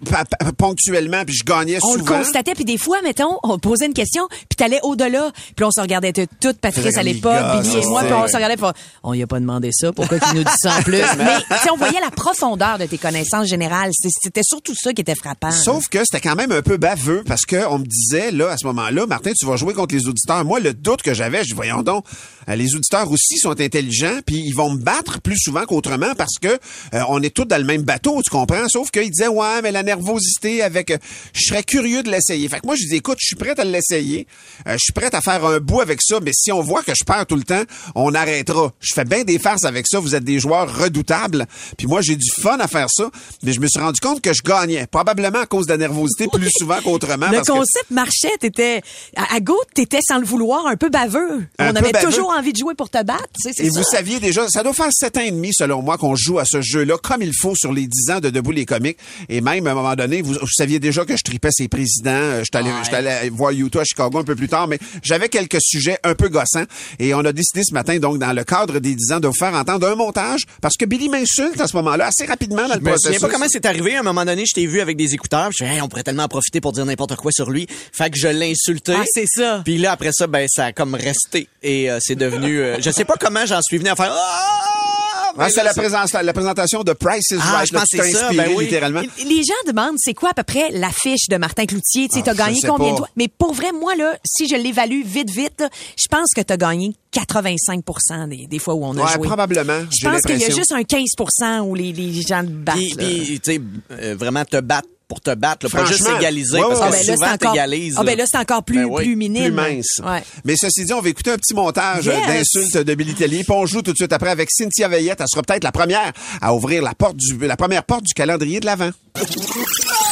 ponctuellement, 0.57 1.23
puis 1.25 1.35
je 1.35 1.43
gagnais 1.43 1.77
On 1.83 1.93
le 1.93 1.99
souvent. 1.99 2.19
constatait, 2.19 2.53
puis 2.53 2.65
des 2.65 2.77
fois, 2.77 3.01
mettons, 3.01 3.37
on 3.43 3.57
posait 3.59 3.85
une 3.87 3.93
question, 3.93 4.27
puis 4.29 4.55
t'allais 4.57 4.79
au-delà, 4.83 5.31
puis 5.55 5.65
on 5.65 5.71
se 5.71 5.81
regardait 5.81 6.13
tout- 6.13 6.27
toutes, 6.39 6.57
Patrice 6.59 6.97
à 6.97 7.03
l'époque, 7.03 7.41
Billy 7.61 7.77
et 7.77 7.85
moi, 7.87 8.03
puis 8.03 8.13
on 8.13 8.27
se 8.27 8.35
regardait, 8.35 8.55
puis 8.57 8.65
on, 9.03 9.09
on 9.11 9.13
y 9.13 9.23
a 9.23 9.27
pas 9.27 9.39
demandé 9.39 9.69
ça, 9.73 9.91
pourquoi 9.91 10.19
qu'il 10.19 10.33
nous 10.37 10.43
dit 10.43 10.49
ça 10.57 10.77
en 10.77 10.81
plus? 10.83 10.97
Mais, 11.17 11.37
tu 11.57 11.63
sais, 11.63 11.71
on 11.71 11.77
voyait 11.77 11.99
la 11.99 12.11
profondeur 12.11 12.77
de 12.77 12.85
tes 12.85 12.97
connaissances 12.97 13.47
générales. 13.47 13.91
C'était 14.21 14.41
surtout 14.43 14.73
ça 14.75 14.93
qui 14.93 15.01
était 15.01 15.15
frappant. 15.15 15.51
Sauf 15.51 15.87
que 15.89 15.99
c'était 15.99 16.21
quand 16.21 16.35
même 16.35 16.51
un 16.51 16.61
peu 16.61 16.77
baveux 16.77 17.23
parce 17.25 17.45
que 17.45 17.67
on 17.67 17.79
me 17.79 17.85
disait 17.85 18.31
là 18.31 18.49
à 18.51 18.57
ce 18.57 18.65
moment-là, 18.67 19.05
Martin, 19.07 19.31
tu 19.37 19.45
vas 19.45 19.55
jouer 19.57 19.73
contre 19.73 19.95
les 19.95 20.07
auditeurs. 20.07 20.43
Moi, 20.45 20.59
le 20.59 20.73
doute 20.73 21.01
que 21.01 21.13
j'avais, 21.13 21.39
je 21.43 21.49
dis 21.49 21.53
voyons 21.53 21.81
donc, 21.81 22.05
euh, 22.49 22.55
les 22.55 22.75
auditeurs 22.75 23.09
aussi 23.11 23.37
sont 23.37 23.59
intelligents, 23.59 24.19
puis 24.25 24.41
ils 24.45 24.53
vont 24.53 24.71
me 24.71 24.77
battre 24.79 25.21
plus 25.21 25.46
souvent 25.47 25.65
qu'autrement 25.65 26.13
parce 26.17 26.35
que 26.41 26.47
euh, 26.47 27.01
on 27.09 27.21
est 27.21 27.33
tous 27.33 27.45
dans 27.45 27.57
le 27.57 27.63
même 27.63 27.83
bateau, 27.83 28.21
tu 28.21 28.29
comprends? 28.29 28.67
Sauf 28.67 28.91
qu'ils 28.91 29.09
disaient 29.11 29.27
ouais, 29.29 29.61
mais 29.63 29.71
la 29.71 29.83
nervosité 29.83 30.61
avec, 30.61 30.91
euh, 30.91 30.97
je 31.33 31.41
serais 31.47 31.63
curieux 31.63 32.03
de 32.03 32.09
l'essayer. 32.11 32.47
Fait 32.49 32.59
que 32.59 32.65
moi, 32.65 32.75
je 32.75 32.85
dis 32.87 32.95
écoute, 32.95 33.17
je 33.21 33.27
suis 33.27 33.35
prêt 33.35 33.59
à 33.59 33.63
l'essayer, 33.63 34.27
Euh, 34.67 34.73
je 34.73 34.77
suis 34.79 34.93
prêt 34.93 35.13
à 35.13 35.21
faire 35.21 35.45
un 35.45 35.59
bout 35.59 35.81
avec 35.81 35.99
ça, 36.01 36.19
mais 36.21 36.31
si 36.33 36.51
on 36.51 36.61
voit 36.61 36.83
que 36.83 36.91
je 36.97 37.03
perds 37.05 37.25
tout 37.25 37.35
le 37.35 37.43
temps, 37.43 37.63
on 37.95 38.13
arrêtera. 38.13 38.71
Je 38.79 38.93
fais 38.93 39.05
bien 39.05 39.23
des 39.23 39.39
farces 39.39 39.63
avec 39.65 39.85
ça. 39.87 39.99
Vous 39.99 40.15
êtes 40.15 40.23
des 40.23 40.39
joueurs 40.39 40.67
redoutables, 40.77 41.45
puis 41.77 41.87
moi 41.87 42.01
j'ai 42.01 42.15
du 42.15 42.29
fun 42.41 42.57
à 42.59 42.67
faire 42.67 42.87
ça, 42.89 43.09
mais 43.43 43.53
je 43.53 43.59
me 43.59 43.67
suis 43.67 43.79
rendu 43.79 43.99
compte 43.99 44.21
que 44.21 44.33
je 44.33 44.41
gagnais, 44.43 44.85
probablement 44.87 45.39
à 45.39 45.45
cause 45.45 45.65
de 45.67 45.71
la 45.71 45.77
nervosité 45.77 46.27
plus 46.31 46.49
souvent 46.57 46.79
qu'autrement. 46.83 47.27
Le 47.27 47.37
parce 47.37 47.47
que- 47.47 47.53
concept 47.53 47.91
marchait, 47.91 48.35
t'étais, 48.39 48.81
à, 49.15 49.35
à 49.35 49.39
gauche, 49.39 49.65
t'étais 49.73 49.99
sans 50.07 50.17
le 50.19 50.25
vouloir 50.25 50.65
un 50.67 50.75
peu 50.75 50.89
baveux. 50.89 51.45
Un 51.59 51.69
on 51.69 51.73
peu 51.73 51.79
avait 51.79 51.91
baveux. 51.91 52.05
toujours 52.07 52.29
envie 52.37 52.51
de 52.53 52.57
jouer 52.57 52.73
pour 52.75 52.89
te 52.89 53.01
battre, 53.03 53.23
Et 53.45 53.53
ça. 53.53 53.63
vous 53.79 53.83
saviez 53.83 54.19
déjà, 54.19 54.47
ça 54.49 54.63
doit 54.63 54.73
faire 54.73 54.89
sept 54.91 55.17
ans 55.17 55.21
et 55.27 55.31
demi, 55.31 55.53
selon 55.53 55.81
moi, 55.81 55.97
qu'on 55.97 56.15
joue 56.15 56.39
à 56.39 56.45
ce 56.45 56.61
jeu-là 56.61 56.97
comme 57.01 57.21
il 57.21 57.33
faut 57.39 57.55
sur 57.55 57.71
les 57.73 57.87
dix 57.87 58.09
ans 58.11 58.19
de 58.19 58.29
Debout 58.29 58.51
les 58.51 58.65
comiques. 58.65 58.97
Et 59.29 59.41
même, 59.41 59.67
à 59.67 59.71
un 59.71 59.73
moment 59.75 59.95
donné, 59.95 60.21
vous, 60.21 60.33
vous 60.33 60.47
saviez 60.51 60.79
déjà 60.79 61.05
que 61.05 61.15
je 61.15 61.23
tripais 61.23 61.49
ces 61.51 61.67
présidents. 61.67 62.11
Euh, 62.11 62.41
J'étais 62.43 62.57
allé, 62.57 62.69
j'étais 62.83 62.95
allé 62.95 63.29
voir 63.29 63.51
Utah 63.51 63.81
à 63.81 63.83
Chicago 63.83 64.17
un 64.19 64.23
peu 64.23 64.35
plus 64.35 64.47
tard, 64.47 64.67
mais 64.67 64.79
j'avais 65.03 65.29
quelques 65.29 65.61
sujets 65.61 65.97
un 66.03 66.15
peu 66.15 66.29
gossants. 66.29 66.65
Et 66.99 67.13
on 67.13 67.19
a 67.19 67.31
décidé 67.31 67.63
ce 67.63 67.73
matin, 67.73 67.97
donc, 67.99 68.19
dans 68.19 68.33
le 68.33 68.43
cadre 68.43 68.79
des 68.79 68.95
dix 68.95 69.11
ans, 69.11 69.19
de 69.19 69.27
vous 69.27 69.33
faire 69.33 69.53
entendre 69.53 69.87
un 69.87 69.95
montage, 69.95 70.41
parce 70.61 70.75
que 70.77 70.85
Billy 70.85 71.09
m'insulte 71.09 71.59
à 71.61 71.67
ce 71.67 71.75
moment-là, 71.77 72.07
assez 72.07 72.25
rapidement 72.25 72.67
dans 72.67 72.75
le 72.75 72.79
Je 72.79 72.79
me 72.79 72.85
souviens 72.85 72.91
processus. 72.95 73.21
pas 73.21 73.29
comment 73.29 73.45
c'est 73.49 73.65
arrivé. 73.65 73.95
À 73.95 73.99
un 73.99 74.03
moment 74.03 74.25
donné, 74.25 74.45
je 74.45 74.53
t'ai 74.53 74.65
vu 74.65 74.79
avec 74.81 74.97
des 74.97 75.13
écouteurs. 75.13 75.49
Je 75.57 75.63
hey, 75.63 75.81
on 75.81 75.87
pourrait 75.89 76.03
tellement 76.03 76.23
en 76.23 76.27
profiter 76.27 76.61
pour 76.61 76.71
dire 76.73 76.85
n'importe 76.85 77.15
quoi 77.15 77.31
sur 77.31 77.49
lui. 77.49 77.67
Fait 77.91 78.09
que 78.09 78.17
je 78.17 78.27
l'ai 78.27 78.51
insulté. 78.51 78.93
Ah, 78.95 79.03
c'est 79.13 79.25
ça. 79.27 79.61
Puis 79.65 79.77
là, 79.77 79.91
après 79.91 80.11
ça, 80.13 80.27
ben, 80.27 80.47
ça 80.49 80.65
a 80.65 80.71
comme 80.71 80.95
resté. 80.95 81.47
Et 81.63 81.89
euh, 81.91 81.99
c'est 82.01 82.15
devenu... 82.15 82.59
euh, 82.59 82.77
je 82.81 82.89
sais 82.91 83.05
pas 83.05 83.15
comment 83.19 83.45
j'en 83.45 83.61
suis 83.61 83.77
venu 83.77 83.89
à 83.89 83.95
faire... 83.95 84.11
Ah! 84.13 85.16
Ouais, 85.35 85.45
mais 85.45 85.49
c'est 85.49 85.63
là, 85.63 85.71
la, 86.13 86.23
la 86.23 86.33
présentation 86.33 86.83
de 86.83 86.93
Price 86.93 87.31
is 87.31 87.37
Ah, 87.41 87.51
Right. 87.57 87.67
je 87.67 87.73
pense 87.73 87.87
tu 87.89 87.97
que 87.97 88.03
c'est 88.03 88.11
ça, 88.11 88.27
inspiré, 88.27 88.47
ben 88.47 88.53
oui. 88.55 88.63
littéralement. 88.65 89.01
Les 89.25 89.43
gens 89.43 89.53
demandent 89.67 89.95
c'est 89.97 90.13
quoi 90.13 90.29
à 90.29 90.33
peu 90.33 90.43
près 90.43 90.69
l'affiche 90.71 91.27
de 91.29 91.37
Martin 91.37 91.65
Cloutier? 91.65 92.07
Tu 92.07 92.15
sais, 92.15 92.23
Ah, 92.27 92.33
t'as 92.33 92.45
gagné 92.45 92.59
combien 92.65 92.93
pas. 92.95 93.01
de? 93.01 93.05
Mais 93.15 93.27
pour 93.27 93.53
vrai, 93.53 93.71
moi, 93.71 93.95
là, 93.95 94.17
si 94.25 94.47
je 94.47 94.55
l'évalue 94.55 95.03
vite, 95.03 95.29
vite, 95.29 95.63
je 95.97 96.05
pense 96.09 96.29
que 96.35 96.41
t'as 96.41 96.57
gagné 96.57 96.93
85 97.11 97.83
des, 98.29 98.47
des 98.47 98.59
fois 98.59 98.73
où 98.75 98.85
on 98.85 98.97
a 98.97 99.03
Ouais, 99.05 99.13
joué. 99.13 99.25
probablement. 99.27 99.81
Je 99.91 100.07
pense 100.09 100.21
qu'il 100.21 100.37
y 100.39 100.45
a 100.45 100.49
juste 100.49 100.71
un 100.71 100.81
15% 100.81 101.61
où 101.61 101.75
les, 101.75 101.91
les 101.91 102.21
gens 102.21 102.41
te 102.43 102.49
battent. 102.49 102.77
Puis, 102.97 103.39
tu 103.43 103.61
euh, 103.91 104.15
vraiment 104.17 104.45
te 104.45 104.59
battre 104.61 104.87
pour 105.07 105.21
te 105.21 105.33
battre, 105.33 105.65
là, 105.65 105.69
pas 105.71 105.85
juste 105.85 106.05
égaliser, 106.17 106.57
Ouais, 106.57 106.63
parce 106.67 106.79
que 106.79 106.83
ouais. 106.83 106.89
Ah, 106.89 106.91
ben 106.91 106.97
là, 107.07 107.13
souvent 107.13 107.25
c'est 107.27 107.33
encore, 107.33 107.51
t'égalises. 107.53 107.95
ah, 107.97 108.03
ben 108.03 108.17
là, 108.17 108.23
c'est 108.29 108.37
encore 108.37 108.63
plus, 108.63 108.79
Ben 108.79 108.85
oui. 108.85 109.03
plus 109.05 109.15
minime. 109.15 109.43
plus 109.43 109.51
mince. 109.53 109.87
Ouais. 110.03 110.21
Mais 110.43 110.55
ceci 110.57 110.83
dit, 110.83 110.93
on 110.93 110.99
va 111.01 111.07
écouter 111.09 111.31
un 111.31 111.37
petit 111.37 111.53
montage 111.53 112.05
Yes. 112.05 112.27
d'insultes 112.27 112.77
de 112.77 112.93
Billy 112.95 113.13
Tellier, 113.13 113.43
puis 113.45 113.53
on 113.55 113.65
joue 113.65 113.81
tout 113.81 113.93
de 113.93 113.97
suite 113.97 114.11
après 114.11 114.29
avec 114.31 114.49
Cynthia 114.51 114.87
Veillette. 114.89 115.21
Elle 115.21 115.27
sera 115.29 115.43
peut-être 115.43 115.63
la 115.63 115.71
première 115.71 116.11
à 116.41 116.53
ouvrir 116.53 116.81
la 116.83 116.93
porte 116.93 117.15
du, 117.15 117.37
la 117.37 117.55
première 117.55 117.83
porte 117.83 118.03
du 118.03 118.13
calendrier 118.13 118.59
de 118.59 118.65
l'Avent. 118.65 118.91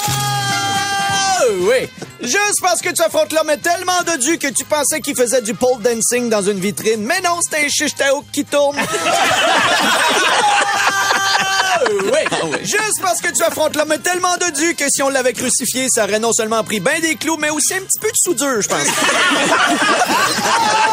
Ah, 0.07 1.39
oui. 1.59 1.89
Juste 2.21 2.59
parce 2.61 2.81
que 2.81 2.89
tu 2.89 3.01
affrontes 3.01 3.33
l'homme 3.33 3.49
est 3.49 3.57
tellement 3.57 4.01
dodu 4.07 4.37
que 4.37 4.47
tu 4.47 4.63
pensais 4.65 5.01
qu'il 5.01 5.15
faisait 5.15 5.41
du 5.41 5.53
pole 5.53 5.81
dancing 5.81 6.29
dans 6.29 6.41
une 6.41 6.59
vitrine. 6.59 7.03
Mais 7.03 7.19
non, 7.21 7.37
c'était 7.43 7.65
un 7.65 7.69
chiche 7.69 7.93
qui 8.31 8.45
tourne. 8.45 8.77
Ah, 11.75 11.79
oui. 11.89 12.59
Juste 12.61 13.01
parce 13.01 13.19
que 13.21 13.29
tu 13.31 13.43
affrontes 13.43 13.75
l'homme 13.75 13.95
tellement 14.03 14.35
dodu 14.39 14.75
que 14.75 14.85
si 14.89 15.01
on 15.03 15.09
l'avait 15.09 15.33
crucifié, 15.33 15.87
ça 15.89 16.05
aurait 16.05 16.19
non 16.19 16.31
seulement 16.31 16.63
pris 16.63 16.79
bien 16.79 16.99
des 17.01 17.15
clous, 17.15 17.37
mais 17.37 17.49
aussi 17.49 17.73
un 17.73 17.81
petit 17.81 17.99
peu 17.99 18.07
de 18.07 18.17
soudure, 18.17 18.61
je 18.61 18.67
pense. 18.67 18.87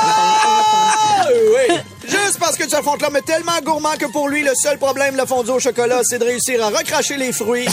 Ah, 0.05 1.27
oui. 1.29 1.77
Juste 2.09 2.39
parce 2.41 2.57
que 2.57 2.65
tu 2.65 2.75
affrontes 2.75 3.03
l'homme 3.03 3.19
tellement 3.25 3.61
gourmand 3.63 3.93
que 3.99 4.07
pour 4.07 4.29
lui, 4.29 4.43
le 4.43 4.53
seul 4.61 4.79
problème 4.79 5.13
de 5.13 5.19
la 5.19 5.27
fondue 5.27 5.51
au 5.51 5.61
chocolat, 5.61 6.01
c'est 6.03 6.19
de 6.19 6.25
réussir 6.25 6.63
à 6.65 6.69
recracher 6.69 7.17
les 7.17 7.33
fruits. 7.33 7.69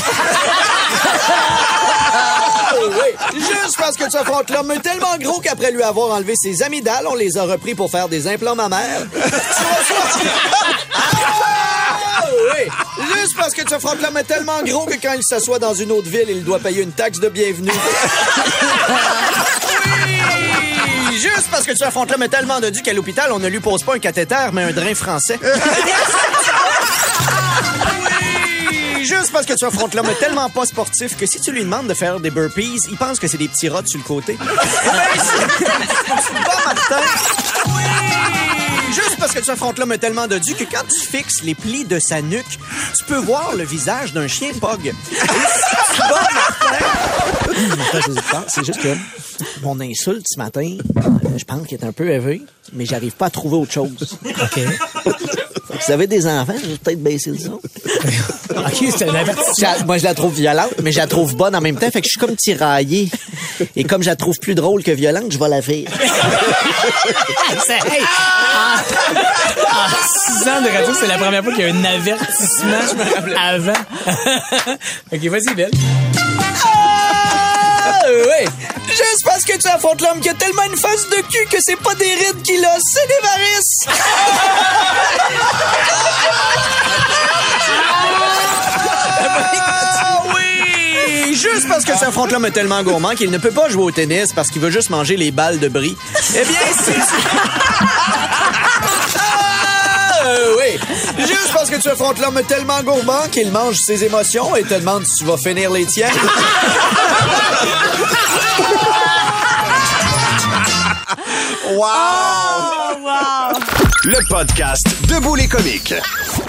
Ah, 2.11 2.73
oui. 2.81 3.39
Juste 3.39 3.75
parce 3.77 3.95
que 3.97 4.09
tu 4.09 4.17
affrontes 4.17 4.49
l'homme 4.49 4.73
tellement 4.81 5.17
gros 5.19 5.39
qu'après 5.39 5.71
lui 5.71 5.83
avoir 5.83 6.11
enlevé 6.15 6.33
ses 6.35 6.61
amygdales, 6.63 7.07
on 7.07 7.15
les 7.15 7.37
a 7.37 7.43
repris 7.43 7.75
pour 7.75 7.89
faire 7.89 8.07
des 8.07 8.27
implants 8.27 8.55
mammaires. 8.55 9.07
parce 13.39 13.53
que 13.53 13.62
tu 13.62 13.74
affrontes 13.74 14.01
l'homme 14.01 14.17
est 14.17 14.24
tellement 14.24 14.62
gros 14.63 14.86
que 14.86 14.96
quand 15.01 15.13
il 15.13 15.24
s'assoit 15.24 15.60
dans 15.60 15.74
une 15.74 15.91
autre 15.91 16.10
ville, 16.10 16.25
il 16.27 16.43
doit 16.43 16.60
payer 16.60 16.84
une 16.84 16.91
taxe 16.91 17.19
de 17.19 17.29
bienvenue. 17.29 17.72
Oui. 21.12 21.17
Juste 21.17 21.48
parce 21.51 21.65
que 21.65 21.74
tu 21.74 21.84
affrontes 21.84 22.10
l'homme 22.12 22.24
est 22.24 22.29
tellement 22.29 22.60
dodu 22.60 22.81
qu'à 22.81 22.93
l'hôpital, 22.93 23.31
on 23.31 23.39
ne 23.39 23.48
lui 23.48 23.60
pose 23.60 23.84
pas 23.84 23.96
un 23.96 24.00
cathéter, 24.00 24.50
mais 24.53 24.63
un 24.63 24.72
drain 24.72 24.96
français. 24.96 25.38
Oui, 28.72 29.05
Juste 29.05 29.31
parce 29.31 29.46
que 29.46 29.53
tu 29.53 29.65
affrontes 29.65 29.93
l'homme 29.96 30.10
est 30.10 30.19
tellement 30.19 30.50
pas 30.50 30.65
sportif 30.65 31.15
que 31.17 31.25
si 31.25 31.39
tu 31.39 31.51
lui 31.51 31.63
demandes 31.63 31.88
de 31.88 31.93
faire 31.93 32.19
des 32.19 32.29
burpees, 32.29 32.77
il 32.89 32.98
pense 32.98 33.19
que 33.19 33.27
c'est 33.27 33.38
des 33.38 33.48
petits 33.48 33.69
rots 33.69 33.86
sur 33.86 34.00
le 34.00 34.05
côté. 34.05 34.38
Bats, 34.39 34.50
Martin. 36.65 37.01
Oui. 37.67 38.48
Juste 38.93 39.17
parce 39.19 39.34
que 39.34 39.39
tu 39.39 39.50
affrontes 39.50 39.77
l'homme 39.77 39.98
tellement 39.98 40.27
dodu 40.27 40.55
que 40.55 40.63
quand 40.63 40.84
tu 40.88 41.00
fixes 41.00 41.43
les 41.43 41.55
plis 41.55 41.86
de 41.86 42.00
sa 42.00 42.22
nuque, 42.22 42.60
tu 42.98 43.03
peux 43.05 43.17
voir 43.17 43.55
le 43.55 43.63
visage 43.63 44.13
d'un 44.13 44.27
chien 44.27 44.51
pog. 44.60 44.93
Martin... 47.77 48.43
C'est 48.48 48.65
juste 48.65 48.81
que 48.81 48.96
mon 49.62 49.79
insulte 49.79 50.25
ce 50.27 50.38
matin, 50.38 50.77
euh, 50.98 51.38
je 51.38 51.43
pense 51.43 51.67
qu'il 51.67 51.77
est 51.77 51.86
un 51.86 51.91
peu 51.91 52.10
élevé, 52.10 52.41
mais 52.74 52.86
j'arrive 52.86 53.13
pas 53.13 53.27
à 53.27 53.29
trouver 53.29 53.58
autre 53.58 53.72
chose. 53.72 54.17
OK. 54.25 54.60
Vous 55.69 55.91
avez 55.93 56.08
des 56.08 56.27
enfants, 56.27 56.55
je 56.62 56.67
vais 56.67 56.77
peut-être 56.77 57.03
baisser 57.03 57.31
le 57.31 57.38
son. 57.38 57.53
OK, 57.53 58.93
c'est 58.98 59.08
un 59.08 59.15
avertissement. 59.15 59.86
Moi, 59.86 59.98
je 59.98 60.03
la 60.03 60.13
trouve 60.13 60.34
violente, 60.34 60.74
mais 60.84 60.91
je 60.91 60.98
la 60.98 61.08
trouve 61.08 61.36
bonne 61.36 61.55
en 61.55 61.62
même 61.62 61.77
temps. 61.77 61.89
Fait 61.91 62.01
que 62.01 62.08
je 62.08 62.12
suis 62.12 62.19
comme 62.19 62.36
tiraillé. 62.36 63.10
Et 63.75 63.83
comme 63.83 64.01
je 64.03 64.09
la 64.09 64.15
trouve 64.15 64.37
plus 64.39 64.55
drôle 64.55 64.83
que 64.83 64.91
violente, 64.91 65.31
je 65.31 65.37
vais 65.37 65.47
la 65.49 65.61
faire. 65.61 65.85
C'est- 67.65 67.73
hey, 67.73 68.01
en, 68.01 68.77
en 69.75 69.87
six 69.89 70.47
ans 70.49 70.61
de 70.61 70.69
radio, 70.75 70.93
c'est 70.99 71.07
la 71.07 71.17
première 71.17 71.43
fois 71.43 71.53
qu'il 71.53 71.65
y 71.65 71.69
a 71.69 71.73
un 71.73 71.83
avertissement 71.83 72.79
avant. 73.41 73.73
OK, 75.13 75.23
vas-y, 75.25 75.53
Belle. 75.55 75.71
Ah, 76.65 78.01
oui. 78.07 78.45
Juste 78.87 79.23
parce 79.25 79.43
que 79.43 79.57
tu 79.57 79.67
affrontes 79.67 80.01
l'homme 80.01 80.19
qui 80.19 80.29
a 80.29 80.33
tellement 80.33 80.63
une 80.63 80.77
face 80.77 81.07
de 81.09 81.15
cul 81.31 81.45
que 81.51 81.57
c'est 81.61 81.79
pas 81.79 81.93
des 81.95 82.05
rides 82.13 82.41
qu'il 82.43 82.63
a, 82.65 82.75
c'est 82.79 83.07
des 83.07 83.27
varices. 83.27 83.85
Juste 91.41 91.69
parce 91.69 91.86
que 91.86 91.98
tu 91.98 92.03
affrontes 92.03 92.31
l'homme 92.31 92.46
est 92.46 92.51
tellement 92.51 92.84
gourmand 92.84 93.12
qu'il 93.15 93.31
ne 93.31 93.38
peut 93.38 93.51
pas 93.51 93.69
jouer 93.69 93.84
au 93.84 93.91
tennis 93.91 94.34
parce 94.34 94.50
qu'il 94.50 94.62
veut 94.62 94.72
juste 94.72 94.89
manger 94.89 95.15
les 95.15 95.31
balles 95.31 95.60
de 95.60 95.69
bris. 95.69 95.96
Eh 96.36 96.43
bien, 96.43 96.60
si 96.77 96.91
tu... 96.91 97.00
Ah, 99.19 100.36
oui. 100.58 100.77
Juste 101.17 101.53
parce 101.53 101.69
que 101.69 101.77
tu 101.77 101.88
affrontes 101.88 102.19
l'homme 102.19 102.41
tellement 102.46 102.81
gourmand 102.84 103.27
qu'il 103.31 103.51
mange 103.51 103.77
ses 103.77 104.03
émotions 104.03 104.53
et 104.58 104.63
te 104.63 104.74
demande 104.74 105.05
si 105.05 105.19
tu 105.19 105.25
vas 105.25 105.38
finir 105.38 105.72
les 105.72 105.86
tiennes. 105.86 106.12
Wow! 111.72 112.60
Le 114.05 114.17
podcast 114.29 114.85
Debout 115.09 115.35
les 115.35 115.47
comiques. 115.47 115.93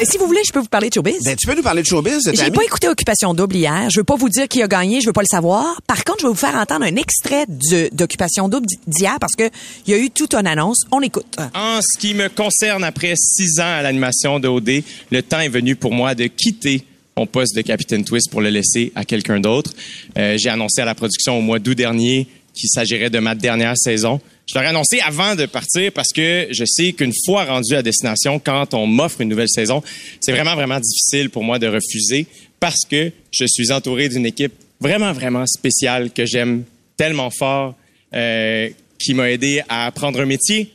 Et 0.01 0.05
si 0.05 0.19
vous 0.19 0.27
voulez, 0.27 0.41
je 0.47 0.53
peux 0.53 0.61
vous 0.61 0.69
parler 0.69 0.89
de 0.89 0.95
showbiz. 0.95 1.19
Ben, 1.25 1.35
tu 1.37 1.47
peux 1.49 1.55
nous 1.57 1.63
parler 1.63 1.83
de 1.83 1.87
showbiz, 1.87 2.31
J'ai 2.33 2.51
pas 2.51 2.63
écouté 2.63 2.89
Occupation 2.89 3.35
Double 3.35 3.57
hier. 3.57 3.89
Je 3.91 3.99
veux 4.01 4.05
pas 4.05 4.15
vous 4.17 4.29
dire 4.29 4.47
qui 4.47 4.63
a 4.63 4.69
gagné, 4.69 5.01
je 5.01 5.07
veux 5.07 5.13
pas 5.13 5.23
le 5.23 5.27
savoir. 5.27 5.81
Par 5.87 6.05
contre, 6.05 6.21
je 6.21 6.27
vais 6.27 6.31
vous 6.33 6.39
faire 6.39 6.55
entendre 6.55 6.85
un 6.85 6.95
extrait 6.97 7.47
de- 7.49 7.89
d'Occupation 7.93 8.49
Double 8.49 8.67
d'hier 8.87 9.17
parce 9.21 9.35
que 9.35 9.51
il 9.87 9.91
y 9.91 9.95
a 9.95 9.99
eu 9.99 10.11
toute 10.11 10.35
une 10.35 10.47
annonce. 10.47 10.83
On 10.93 11.01
écoute. 11.01 11.37
En 11.55 11.81
ce 11.83 11.99
qui 11.99 12.15
me 12.15 12.29
concerne, 12.29 12.85
après 12.85 13.15
six 13.17 13.59
ans 13.59 13.65
à 13.79 13.83
l'animation 13.83 14.39
de 14.39 14.47
OD, 14.47 14.83
le 15.11 15.23
temps 15.23 15.41
est 15.41 15.49
venu 15.49 15.75
pour 15.77 15.93
moi 15.93 16.15
de 16.15 16.27
quitter 16.29 16.85
mon 17.17 17.27
poste 17.27 17.57
de 17.57 17.63
Capitaine 17.63 18.05
Twist 18.05 18.31
pour 18.31 18.41
le 18.43 18.51
laisser 18.51 18.93
à 18.95 19.05
quelqu'un 19.05 19.41
d'autre. 19.41 19.73
Euh, 20.17 20.37
J'ai 20.39 20.51
annoncé 20.51 20.83
à 20.83 20.85
la 20.85 20.95
production 20.95 21.37
au 21.39 21.41
mois 21.43 21.59
d'août 21.59 21.75
dernier 21.75 22.29
qu'il 22.55 22.69
s'agirait 22.69 23.11
de 23.11 23.19
ma 23.19 23.35
dernière 23.35 23.77
saison. 23.77 24.21
Je 24.51 24.59
leur 24.59 24.65
ai 24.65 24.67
annoncé 24.67 24.99
avant 24.99 25.37
de 25.37 25.47
partir 25.47 25.93
parce 25.93 26.09
que 26.13 26.49
je 26.51 26.65
sais 26.65 26.93
qu'une 26.93 27.13
fois 27.25 27.45
rendu 27.45 27.73
à 27.77 27.83
destination, 27.83 28.41
quand 28.41 28.75
on 28.75 28.85
m'offre 28.85 29.21
une 29.21 29.29
nouvelle 29.29 29.49
saison, 29.49 29.81
c'est 30.21 30.33
vraiment, 30.33 30.57
vraiment 30.57 30.81
difficile 30.81 31.31
pour 31.31 31.45
moi 31.45 31.61
de 31.61 31.69
refuser 31.69 32.27
parce 32.59 32.85
que 32.85 33.13
je 33.31 33.45
suis 33.47 33.71
entouré 33.71 34.09
d'une 34.09 34.27
équipe 34.27 34.53
vraiment, 34.81 35.13
vraiment 35.13 35.47
spéciale 35.47 36.11
que 36.11 36.27
j'aime 36.27 36.65
tellement 36.97 37.31
fort, 37.31 37.77
euh, 38.13 38.69
qui 38.99 39.15
m'a 39.15 39.31
aidé 39.31 39.63
à 39.69 39.87
apprendre 39.87 40.21
un 40.21 40.27
métier, 40.27 40.73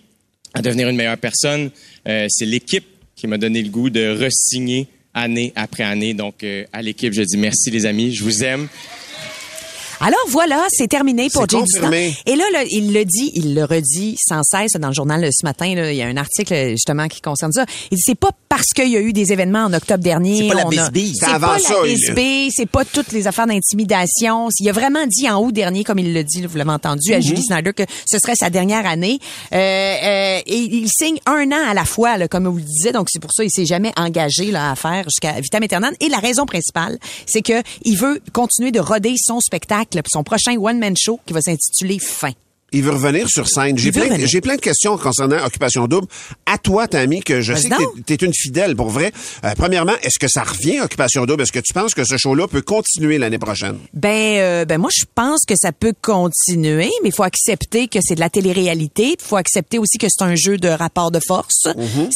à 0.53 0.61
devenir 0.61 0.87
une 0.87 0.95
meilleure 0.95 1.17
personne. 1.17 1.69
Euh, 2.07 2.27
c'est 2.29 2.45
l'équipe 2.45 2.85
qui 3.17 3.27
m'a 3.27 3.37
donné 3.37 3.61
le 3.61 3.69
goût 3.69 3.89
de 3.89 4.07
resigner 4.07 4.87
année 5.13 5.51
après 5.57 5.83
année. 5.83 6.13
Donc, 6.13 6.45
euh, 6.45 6.63
à 6.71 6.81
l'équipe, 6.81 7.11
je 7.11 7.23
dis 7.23 7.37
merci 7.37 7.71
les 7.71 7.85
amis, 7.85 8.15
je 8.15 8.23
vous 8.23 8.41
aime. 8.41 8.69
Alors 10.01 10.19
voilà, 10.29 10.65
c'est 10.69 10.87
terminé 10.87 11.29
pour 11.29 11.43
Jay. 11.49 11.57
Et 12.25 12.35
là, 12.35 12.43
là, 12.53 12.63
il 12.69 12.93
le 12.93 13.05
dit, 13.05 13.31
il 13.35 13.55
le 13.55 13.63
redit 13.63 14.15
sans 14.19 14.41
cesse 14.43 14.73
dans 14.73 14.89
le 14.89 14.93
journal 14.93 15.21
là, 15.21 15.29
ce 15.31 15.45
matin. 15.45 15.73
Là, 15.75 15.91
il 15.91 15.97
y 15.97 16.01
a 16.01 16.07
un 16.07 16.17
article 16.17 16.69
justement 16.71 17.07
qui 17.07 17.21
concerne 17.21 17.51
ça. 17.51 17.65
Il 17.91 17.95
dit 17.95 18.03
c'est 18.05 18.15
pas 18.19 18.31
parce 18.49 18.67
qu'il 18.75 18.89
y 18.89 18.97
a 18.97 18.99
eu 19.01 19.13
des 19.13 19.31
événements 19.31 19.63
en 19.65 19.73
octobre 19.73 20.03
dernier. 20.03 20.37
C'est 20.39 20.47
pas 20.47 20.53
la 20.55 20.65
bisbille. 20.65 21.13
C'est 21.15 21.39
pas 21.39 21.59
ça, 21.59 21.73
la 21.81 21.87
il- 21.87 21.95
bisbille, 21.95 22.49
c'est 22.51 22.65
pas 22.69 22.85
toutes 22.85 23.11
les 23.11 23.27
affaires 23.27 23.47
d'intimidation. 23.47 24.49
Il 24.59 24.69
a 24.69 24.71
vraiment 24.71 25.05
dit 25.07 25.29
en 25.29 25.41
août 25.41 25.51
dernier, 25.51 25.83
comme 25.83 25.99
il 25.99 26.13
le 26.13 26.23
dit, 26.23 26.45
vous 26.45 26.57
l'avez 26.57 26.71
entendu, 26.71 27.13
à 27.13 27.19
Julie 27.19 27.43
Snyder, 27.43 27.73
que 27.73 27.83
ce 28.09 28.17
serait 28.19 28.35
sa 28.35 28.49
dernière 28.49 28.85
année. 28.85 29.19
Euh, 29.53 29.57
euh, 29.57 30.39
et 30.45 30.57
il 30.57 30.87
signe 30.89 31.17
un 31.25 31.51
an 31.51 31.69
à 31.69 31.73
la 31.73 31.85
fois, 31.85 32.17
là, 32.17 32.27
comme 32.27 32.47
vous 32.47 32.57
le 32.57 32.63
disiez. 32.63 32.91
Donc 32.91 33.07
c'est 33.11 33.19
pour 33.19 33.31
ça 33.33 33.43
qu'il 33.43 33.51
s'est 33.51 33.65
jamais 33.65 33.91
engagé 33.97 34.51
là, 34.51 34.71
à 34.71 34.75
faire 34.75 35.03
jusqu'à 35.05 35.39
vitam 35.39 35.63
aeternam. 35.63 35.93
Et 35.99 36.09
la 36.09 36.19
raison 36.19 36.45
principale, 36.45 36.97
c'est 37.27 37.41
que 37.41 37.61
il 37.83 37.97
veut 37.97 38.21
continuer 38.33 38.71
de 38.71 38.79
roder 38.79 39.15
son 39.17 39.39
spectacle, 39.39 39.84
son 40.11 40.23
prochain 40.23 40.55
one-man 40.57 40.95
show 40.97 41.19
qui 41.25 41.33
va 41.33 41.41
s'intituler 41.41 41.99
Fin. 41.99 42.31
Il 42.71 42.81
veut 42.83 42.91
revenir 42.91 43.29
sur 43.29 43.47
scène. 43.47 43.77
J'ai 43.77 43.91
plein, 43.91 44.17
j'ai 44.25 44.41
plein 44.41 44.55
de 44.55 44.59
questions 44.61 44.97
concernant 44.97 45.37
Occupation 45.45 45.87
Double. 45.87 46.07
À 46.45 46.57
toi, 46.57 46.87
Tammy, 46.87 47.21
que 47.21 47.39
je 47.39 47.53
sais 47.53 47.69
que 47.69 48.01
t'es- 48.01 48.17
t'es 48.17 48.25
une 48.25 48.33
fidèle, 48.33 48.75
pour 48.75 48.89
vrai. 48.89 49.13
Euh, 49.45 49.53
premièrement, 49.55 49.93
est-ce 50.03 50.19
que 50.19 50.27
ça 50.27 50.43
revient, 50.43 50.81
Occupation 50.81 51.25
Double? 51.25 51.43
Est-ce 51.43 51.53
que 51.53 51.59
tu 51.59 51.71
penses 51.73 51.93
que 51.93 52.03
ce 52.03 52.17
show-là 52.17 52.47
peut 52.49 52.63
continuer 52.63 53.17
l'année 53.17 53.37
prochaine? 53.37 53.77
Ben, 53.93 54.39
euh, 54.39 54.65
ben 54.65 54.77
moi, 54.79 54.89
je 54.93 55.05
pense 55.13 55.45
que 55.47 55.53
ça 55.55 55.71
peut 55.71 55.93
continuer, 56.01 56.89
mais 57.03 57.09
il 57.09 57.13
faut 57.15 57.23
accepter 57.23 57.87
que 57.87 57.99
c'est 58.01 58.15
de 58.15 58.19
la 58.19 58.29
télé-réalité. 58.31 59.15
Il 59.19 59.23
faut 59.25 59.37
accepter 59.37 59.77
aussi 59.77 59.97
que 59.97 60.07
c'est 60.09 60.23
un 60.25 60.35
jeu 60.35 60.57
de 60.57 60.67
rapport 60.67 61.11
de 61.11 61.19
force. 61.25 61.67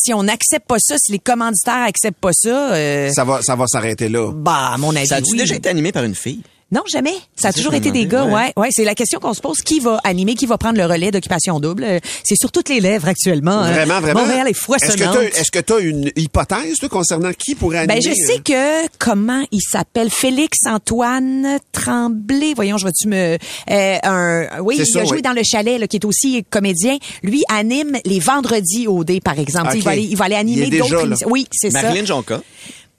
Si 0.03 0.13
on 0.13 0.23
n'accepte 0.23 0.67
pas 0.67 0.77
ça, 0.79 0.95
si 0.97 1.11
les 1.13 1.19
commanditaires 1.19 1.83
acceptent 1.88 2.19
pas 2.19 2.33
ça, 2.33 2.73
euh, 2.73 3.11
Ça 3.13 3.23
va, 3.23 3.41
ça 3.43 3.55
va 3.55 3.65
s'arrêter 3.67 4.09
là. 4.09 4.31
bah, 4.33 4.71
à 4.73 4.77
mon 4.77 4.93
avis, 4.95 5.07
Ça 5.07 5.17
a-tu 5.17 5.31
oui. 5.33 5.38
déjà 5.38 5.55
été 5.55 5.69
animé 5.69 5.91
par 5.93 6.03
une 6.03 6.15
fille? 6.15 6.41
Non, 6.71 6.81
jamais. 6.88 7.13
Ça 7.35 7.47
a 7.49 7.53
toujours 7.53 7.73
été 7.73 7.91
des 7.91 8.05
gars, 8.05 8.25
ouais. 8.25 8.53
Ouais, 8.55 8.69
c'est 8.71 8.83
la 8.83 8.93
question 8.93 9.19
qu'on 9.19 9.33
se 9.33 9.41
pose. 9.41 9.57
Qui 9.61 9.79
va 9.79 9.99
animer, 10.03 10.35
qui 10.35 10.45
va 10.45 10.57
prendre 10.59 10.77
le 10.77 10.85
relais 10.85 11.09
d'occupation 11.09 11.59
double? 11.59 11.83
Euh, 11.83 11.99
C'est 12.23 12.35
sur 12.39 12.51
toutes 12.51 12.69
les 12.69 12.79
lèvres 12.79 13.07
actuellement. 13.07 13.51
hein. 13.59 13.71
Vraiment, 13.71 13.99
vraiment. 13.99 14.21
Montréal 14.21 14.47
est 14.47 14.51
Est-ce 14.51 14.59
que 14.59 14.65
foisonnante. 14.65 15.15
t'as- 15.15 15.39
Est-ce 15.39 15.51
que 15.51 15.59
tu 15.59 15.73
as 15.73 15.79
une 15.79 16.11
hypothèse, 16.15 16.77
toi, 16.79 16.89
concernant 16.89 17.31
qui 17.33 17.55
pourrait 17.55 17.79
animer? 17.79 17.95
Ben, 17.95 18.01
je 18.03 18.13
sais 18.13 18.39
que, 18.39 18.88
comment 18.99 19.43
il 19.51 19.61
s'appelle? 19.61 20.09
Félix 20.11 20.59
Antoine 20.67 21.57
Tremblay. 21.71 22.53
Voyons, 22.55 22.77
je 22.77 22.85
vais-tu 22.85 23.07
me, 23.07 23.38
euh, 23.71 23.97
un, 24.03 24.59
oui, 24.61 24.75
il 24.79 24.85
ça, 24.85 24.99
a 24.99 25.05
joué 25.05 25.17
oui. 25.17 25.21
dans 25.21 25.33
le 25.33 25.41
chalet, 25.43 25.79
là, 25.79 25.88
qui 25.88 25.97
est 25.97 26.05
aussi 26.05 26.43
comédien. 26.49 26.97
Lui 27.23 27.41
anime 27.49 27.97
les 28.05 28.19
vendredis 28.19 28.88
au 28.88 29.03
dé, 29.03 29.21
par 29.21 29.39
exemple. 29.39 29.71
Il 29.75 29.83
va 29.83 29.91
aller, 29.91 30.03
il 30.03 30.15
va 30.15 30.25
aller 30.25 30.35
animer 30.35 30.69
d'autres 30.69 31.05
émissions. 31.05 31.27
Oui, 31.31 31.47
c'est 31.51 31.71
ça. 31.71 31.81
Marilyn 31.81 32.05
Jonca. 32.05 32.41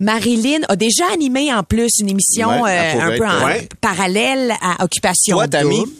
Marilyn 0.00 0.60
a 0.68 0.76
déjà 0.76 1.04
animé 1.12 1.52
en 1.52 1.62
plus 1.62 1.90
une 2.00 2.08
émission 2.08 2.62
Ouais, 2.62 2.94
euh, 2.96 3.00
un 3.00 3.16
peu 3.18 3.26
en 3.26 3.44
ouais. 3.44 3.68
parallèle 3.80 4.54
à 4.62 4.82
Occupation 4.82 5.36
Toi, 5.36 5.46
Tammy, 5.48 5.78
Double. 5.80 5.92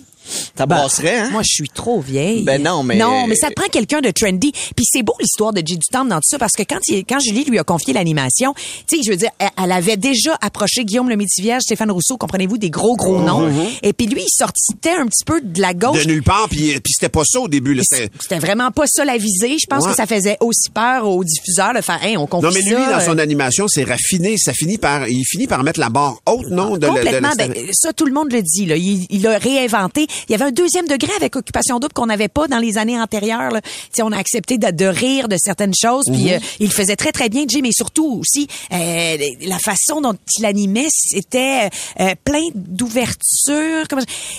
Ça 0.56 0.66
brasserait, 0.66 1.18
hein? 1.18 1.28
Moi, 1.32 1.42
je 1.42 1.50
suis 1.52 1.68
trop 1.68 2.00
vieille. 2.00 2.42
Ben 2.42 2.62
non, 2.62 2.82
mais- 2.82 2.96
Non, 2.96 3.26
mais 3.26 3.34
ça 3.37 3.49
te 3.49 3.54
prend 3.54 3.68
quelqu'un 3.68 4.00
de 4.00 4.10
trendy. 4.10 4.52
Puis 4.76 4.84
c'est 4.90 5.02
beau 5.02 5.14
l'histoire 5.20 5.52
de 5.52 5.58
Jay 5.64 5.76
Dutemps 5.76 6.04
dans 6.04 6.16
tout 6.16 6.28
ça 6.28 6.38
parce 6.38 6.52
que 6.52 6.62
quand, 6.62 6.78
il, 6.88 7.04
quand 7.04 7.18
Julie 7.20 7.44
lui 7.44 7.58
a 7.58 7.64
confié 7.64 7.92
l'animation, 7.94 8.54
tu 8.87 8.96
sais, 8.96 9.02
je 9.04 9.10
veux 9.10 9.16
dire, 9.16 9.30
elle, 9.38 9.49
elle 9.62 9.72
avait 9.72 9.96
déjà 9.96 10.37
approché 10.40 10.84
Guillaume 10.84 11.08
le 11.08 11.16
Métivier, 11.16 11.56
Stéphane 11.60 11.90
Rousseau, 11.90 12.16
comprenez-vous, 12.16 12.58
des 12.58 12.70
gros, 12.70 12.96
gros 12.96 13.20
noms. 13.20 13.49
Et 13.82 13.92
puis 13.92 14.06
lui, 14.06 14.22
il 14.22 14.30
sortait 14.30 14.90
un 14.99 15.06
petit 15.06 15.25
peu 15.25 15.40
de 15.40 15.60
la 15.60 15.75
gauche. 15.75 15.99
Mhm. 15.99 16.04
De 16.04 16.08
nulle 16.12 16.22
part, 16.22 16.49
puis 16.49 16.78
puis 16.80 16.92
c'était 16.94 17.08
pas 17.08 17.22
ça 17.25 17.40
au 17.40 17.49
début. 17.49 17.78
C'était- 17.82 18.38
vraiment 18.38 18.70
pas 18.70 18.84
ça 18.87 19.04
la 19.04 19.16
visée. 19.18 19.56
Je 19.60 19.66
pense 19.68 19.84
Ouais. 19.84 19.90
que 19.90 19.96
ça 19.96 20.06
faisait 20.06 20.37
aussi 20.40 20.70
peur 20.70 21.06
aux 21.08 21.22
diffuseurs 21.25 21.75
de 21.75 21.80
faire, 21.80 22.02
hey, 22.02 22.16
on 22.16 22.26
confie 22.26 22.46
Non, 22.46 22.52
mais 22.52 22.60
lui, 22.62 22.70
ça, 22.84 22.99
dans 22.99 23.00
son 23.04 23.18
euh, 23.18 23.22
animation, 23.22 23.66
c'est 23.68 23.84
raffiné. 23.84 24.37
Ça 24.38 24.52
finit 24.52 24.78
par, 24.78 25.08
il 25.08 25.22
finit 25.26 25.46
par 25.46 25.62
mettre 25.62 25.78
la 25.80 25.88
barre 25.90 26.18
haute, 26.26 26.49
non? 26.50 26.76
De, 26.76 26.87
le- 26.87 26.92
de 26.92 26.99
Complètement. 26.99 27.28
la- 27.38 27.49
ben, 27.49 27.54
ça, 27.72 27.92
tout 27.92 28.06
le 28.06 28.12
monde 28.12 28.32
le 28.32 28.42
dit. 28.42 28.66
Là. 28.66 28.76
Il, 28.76 29.06
il 29.10 29.26
a 29.26 29.38
réinventé. 29.38 30.06
Il 30.28 30.32
y 30.32 30.34
avait 30.34 30.44
un 30.44 30.50
deuxième 30.52 30.86
degré 30.88 31.12
avec 31.16 31.36
Occupation 31.36 31.78
Double 31.78 31.92
qu'on 31.92 32.06
n'avait 32.06 32.28
pas 32.28 32.48
dans 32.48 32.58
les 32.58 32.78
années 32.78 33.00
antérieures. 33.00 33.50
Là. 33.50 33.60
On 34.02 34.12
a 34.12 34.16
accepté 34.18 34.58
de, 34.58 34.70
de 34.70 34.84
rire 34.86 35.28
de 35.28 35.36
certaines 35.38 35.74
choses. 35.74 36.04
Puis 36.06 36.24
Mhm. 36.24 36.28
euh, 36.32 36.38
il 36.60 36.70
faisait 36.72 36.96
très, 36.96 37.12
très 37.12 37.28
bien, 37.28 37.44
Jay. 37.48 37.60
Mais 37.62 37.72
surtout 37.72 38.20
aussi, 38.20 38.46
euh, 38.72 39.16
la 39.42 39.58
façon 39.58 40.00
dont 40.00 40.14
il 40.38 40.44
animait, 40.46 40.88
c'était 40.90 41.68
euh, 42.00 42.14
plein 42.24 42.42
d'ouverture. 42.54 43.86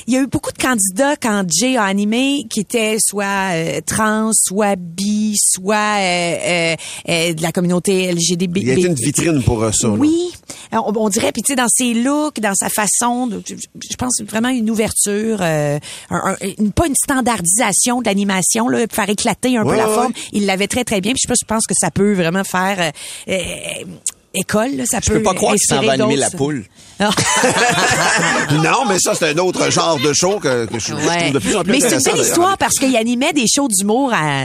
Il 0.07 0.13
y 0.13 0.17
a 0.17 0.21
eu 0.21 0.27
beaucoup 0.27 0.51
de 0.51 0.57
candidats 0.57 1.15
quand 1.15 1.43
Jay 1.49 1.77
a 1.77 1.83
animé 1.83 2.43
qui 2.49 2.59
étaient 2.61 2.97
soit 2.99 3.53
euh, 3.53 3.81
trans, 3.85 4.31
soit 4.33 4.75
bi, 4.75 5.35
soit 5.37 5.75
euh, 5.75 6.35
euh, 6.45 6.75
euh, 7.09 7.33
de 7.33 7.41
la 7.41 7.51
communauté 7.51 8.11
LGDB. 8.11 8.61
Il 8.61 8.67
y 8.67 8.71
a 8.71 8.73
été 8.73 8.87
une 8.87 8.93
vitrine 8.95 9.41
pour 9.43 9.63
euh, 9.63 9.71
ça. 9.71 9.89
Oui, 9.89 10.29
on, 10.71 10.91
on 10.95 11.09
dirait, 11.09 11.31
puis 11.31 11.41
tu 11.41 11.51
sais, 11.51 11.55
dans 11.55 11.67
ses 11.69 11.93
looks, 11.93 12.39
dans 12.39 12.55
sa 12.55 12.69
façon, 12.69 13.27
de, 13.27 13.41
je 13.47 13.95
pense 13.97 14.21
vraiment 14.27 14.49
une 14.49 14.69
ouverture, 14.69 15.37
euh, 15.61 15.79
un- 16.09 16.35
un- 16.41 16.69
pas 16.69 16.87
une 16.87 16.95
standardisation 16.95 18.01
de 18.01 18.05
l'animation, 18.07 18.67
là, 18.67 18.85
faire 18.91 19.09
éclater 19.09 19.57
un 19.57 19.63
Ouais, 19.63 19.71
peu 19.73 19.77
la 19.77 19.87
ouais, 19.87 19.93
forme. 19.95 20.13
Il 20.33 20.45
l'avait 20.45 20.67
très 20.67 20.83
très 20.83 21.01
bien. 21.01 21.13
Puis 21.13 21.21
je 21.23 21.27
pense- 21.27 21.37
je 21.41 21.45
pense 21.45 21.65
que 21.67 21.73
ça 21.77 21.91
peut 21.91 22.13
vraiment 22.13 22.43
faire 22.43 22.77
euh, 22.79 22.91
euh, 23.31 23.85
école. 24.33 24.75
Là, 24.75 24.83
ça 24.85 24.99
Je 25.03 25.11
peux 25.11 25.21
pas 25.23 25.33
croire 25.33 25.53
qu'il 25.55 25.61
s'en 25.67 25.81
va 25.81 25.93
animer 25.93 26.15
la 26.15 26.29
poule. 26.29 26.65
Ah. 26.99 27.09
non, 28.51 28.85
mais 28.87 28.99
ça, 28.99 29.13
c'est 29.15 29.29
un 29.31 29.37
autre 29.39 29.71
genre 29.71 29.99
de 29.99 30.13
show 30.13 30.39
que, 30.39 30.65
que 30.65 30.79
je, 30.79 30.87
je 30.87 30.93
Ouais. 30.93 31.17
trouve 31.19 31.31
de 31.33 31.39
plus 31.39 31.55
en 31.55 31.63
plus 31.63 31.71
Mais 31.71 31.79
c'est 31.79 31.95
une 31.95 32.01
belle 32.03 32.21
histoire 32.21 32.57
parce 32.57 32.75
qu'il 32.75 32.95
animait 32.95 33.33
des 33.33 33.45
shows 33.47 33.67
d'humour 33.69 34.11
à, 34.13 34.41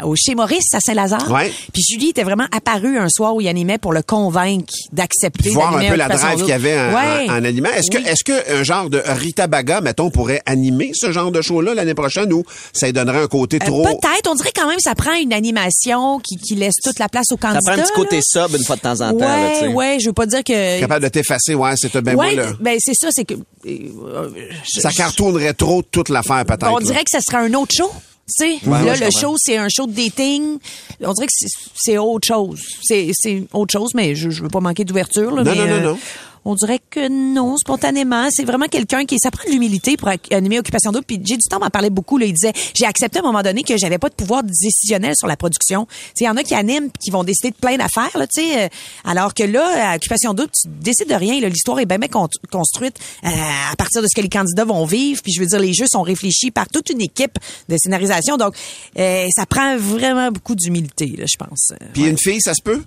à- 0.00 0.04
au 0.06 0.14
chez 0.16 0.34
Maurice 0.34 0.72
à 0.74 0.78
Saint-Lazare. 0.80 1.28
Ouais. 1.30 1.52
Puis 1.72 1.82
Julie 1.82 2.10
était 2.10 2.22
vraiment 2.22 2.46
apparue 2.56 2.98
un 2.98 3.08
soir 3.08 3.34
où 3.34 3.40
il 3.40 3.48
animait 3.48 3.78
pour 3.78 3.92
le 3.92 4.02
convaincre 4.02 4.72
d'accepter 4.92 5.50
voir 5.50 5.76
un 5.76 5.88
peu 5.88 5.96
la 5.96 6.08
drive 6.08 6.38
qu'il 6.38 6.48
y 6.48 6.52
avait 6.52 6.78
en, 6.78 6.94
Ouais. 6.94 7.30
en- 7.30 7.38
en 7.38 7.44
animant. 7.44 7.70
Est-ce 7.70 7.88
Oui. 7.96 8.02
que, 8.02 8.08
est-ce 8.08 8.24
que 8.24 8.60
un 8.60 8.62
genre 8.62 8.90
de 8.90 9.02
Rita 9.04 9.46
Baga, 9.48 9.80
mettons, 9.80 10.10
pourrait 10.10 10.40
animer 10.46 10.92
ce 10.94 11.10
genre 11.10 11.32
de 11.32 11.42
show-là 11.42 11.74
l'année 11.74 11.94
prochaine 11.94 12.32
ou 12.32 12.44
ça 12.72 12.86
lui 12.86 12.92
donnerait 12.92 13.22
un 13.22 13.26
côté 13.28 13.58
Euh, 13.62 13.66
trop... 13.66 13.82
Peut-être. 13.82 14.28
On 14.30 14.34
dirait 14.36 14.52
quand 14.54 14.66
même 14.68 14.76
que 14.76 14.82
ça 14.82 14.94
prend 14.94 15.14
une 15.14 15.32
animation 15.32 16.20
qui, 16.20 16.36
qui 16.36 16.54
laisse 16.54 16.74
toute 16.82 16.98
la 17.00 17.08
place 17.08 17.26
aux 17.32 17.38
Ça 17.40 17.48
candidats. 17.48 17.72
prend 17.72 17.80
un 17.80 17.84
petit 17.84 17.92
côté 17.94 18.20
sub 18.22 18.54
une 18.54 18.64
fois 18.64 18.76
de 18.76 18.80
temps 18.82 19.00
en 19.00 19.12
temps. 19.12 19.17
Là, 19.20 19.50
tu 19.54 19.58
sais. 19.60 19.66
Ouais, 19.68 19.74
ouais. 19.74 19.98
Je 20.00 20.06
veux 20.06 20.12
pas 20.12 20.26
dire 20.26 20.42
que. 20.44 20.80
capable 20.80 21.04
de 21.04 21.08
t'effacer, 21.08 21.54
ouais, 21.54 21.76
c'était 21.76 22.00
ben 22.02 22.14
ouais, 22.16 22.34
moi, 22.34 22.44
là. 22.44 22.52
ben 22.60 22.76
c'est 22.80 22.94
ça, 22.94 23.08
c'est 23.10 23.24
que. 23.24 23.34
euh, 23.66 24.28
je- 24.74 24.80
Ça 24.80 24.90
cartoonnerait 24.90 25.54
trop 25.54 25.82
toute 25.82 26.08
l'affaire, 26.08 26.44
peut-être. 26.44 26.70
On 26.72 26.78
là. 26.78 26.84
dirait 26.84 27.04
que 27.04 27.10
ça 27.10 27.20
serait 27.20 27.38
un 27.44 27.54
autre 27.54 27.74
show. 27.76 27.90
Tu 28.38 28.44
sais, 28.44 28.68
Ouais, 28.68 28.84
là, 28.84 28.92
ouais, 28.92 28.98
le 29.06 29.10
show, 29.10 29.36
c'est 29.38 29.56
un 29.56 29.68
show 29.70 29.86
de 29.86 29.92
dating. 29.92 30.58
On 31.02 31.12
dirait 31.14 31.26
que 31.26 31.32
c'est- 31.34 31.70
c'est 31.74 31.96
autre 31.96 32.28
chose. 32.28 32.60
C'est 32.82 33.08
c'est 33.14 33.44
autre 33.54 33.72
chose, 33.72 33.90
mais 33.94 34.14
je, 34.14 34.28
je 34.28 34.42
veux 34.42 34.50
pas 34.50 34.60
manquer 34.60 34.84
d'ouverture. 34.84 35.30
là, 35.34 35.42
Non, 35.44 35.50
mais, 35.52 35.56
non, 35.58 35.66
non, 35.66 35.72
euh, 35.72 35.80
non. 35.92 35.98
On 36.44 36.54
dirait 36.54 36.80
que 36.90 37.08
non, 37.08 37.56
spontanément. 37.56 38.28
C'est 38.30 38.44
vraiment 38.44 38.66
quelqu'un 38.66 39.04
qui... 39.04 39.18
Ça 39.18 39.30
prend 39.30 39.44
de 39.46 39.52
l'humilité 39.52 39.96
pour 39.96 40.08
animer 40.30 40.58
Occupation 40.58 40.92
Double. 40.92 41.04
Puis 41.04 41.20
J'ai 41.24 41.36
du 41.36 41.46
temps 41.48 41.58
m'en 41.60 41.70
parlait 41.70 41.90
beaucoup. 41.90 42.18
Là, 42.18 42.26
il 42.26 42.32
disait, 42.32 42.52
j'ai 42.74 42.86
accepté 42.86 43.18
à 43.18 43.22
un 43.22 43.24
moment 43.26 43.42
donné 43.42 43.62
que 43.62 43.76
j'avais 43.76 43.98
pas 43.98 44.08
de 44.08 44.14
pouvoir 44.14 44.42
décisionnel 44.44 45.14
sur 45.16 45.26
la 45.28 45.36
production. 45.36 45.86
Il 46.20 46.24
y 46.24 46.28
en 46.28 46.36
a 46.36 46.42
qui 46.42 46.54
animent 46.54 46.90
qui 47.00 47.10
vont 47.10 47.24
décider 47.24 47.50
de 47.50 47.56
plein 47.56 47.76
d'affaires. 47.76 48.16
là, 48.16 48.26
tu 48.26 48.42
sais, 48.42 48.64
euh, 48.64 48.68
Alors 49.04 49.34
que 49.34 49.42
là, 49.44 49.92
à 49.92 49.96
Occupation 49.96 50.34
Double, 50.34 50.50
tu 50.52 50.68
décides 50.80 51.08
de 51.08 51.14
rien. 51.14 51.40
L'histoire 51.48 51.78
est 51.80 51.86
bien, 51.86 51.98
bien 51.98 52.08
con- 52.08 52.28
construite 52.50 52.96
euh, 53.24 53.28
à 53.72 53.76
partir 53.76 54.02
de 54.02 54.06
ce 54.06 54.14
que 54.14 54.20
les 54.22 54.28
candidats 54.28 54.64
vont 54.64 54.84
vivre. 54.84 55.20
Puis 55.22 55.32
je 55.32 55.40
veux 55.40 55.46
dire, 55.46 55.58
les 55.60 55.74
jeux 55.74 55.86
sont 55.90 56.02
réfléchis 56.02 56.50
par 56.50 56.68
toute 56.68 56.90
une 56.90 57.00
équipe 57.00 57.38
de 57.68 57.76
scénarisation. 57.78 58.36
Donc, 58.36 58.54
euh, 58.98 59.26
ça 59.34 59.46
prend 59.46 59.76
vraiment 59.76 60.30
beaucoup 60.30 60.54
d'humilité, 60.54 61.14
là, 61.18 61.24
je 61.26 61.36
pense. 61.36 61.72
Puis 61.92 62.06
une 62.06 62.18
fille, 62.18 62.40
ça 62.40 62.54
se 62.54 62.62
peut? 62.62 62.82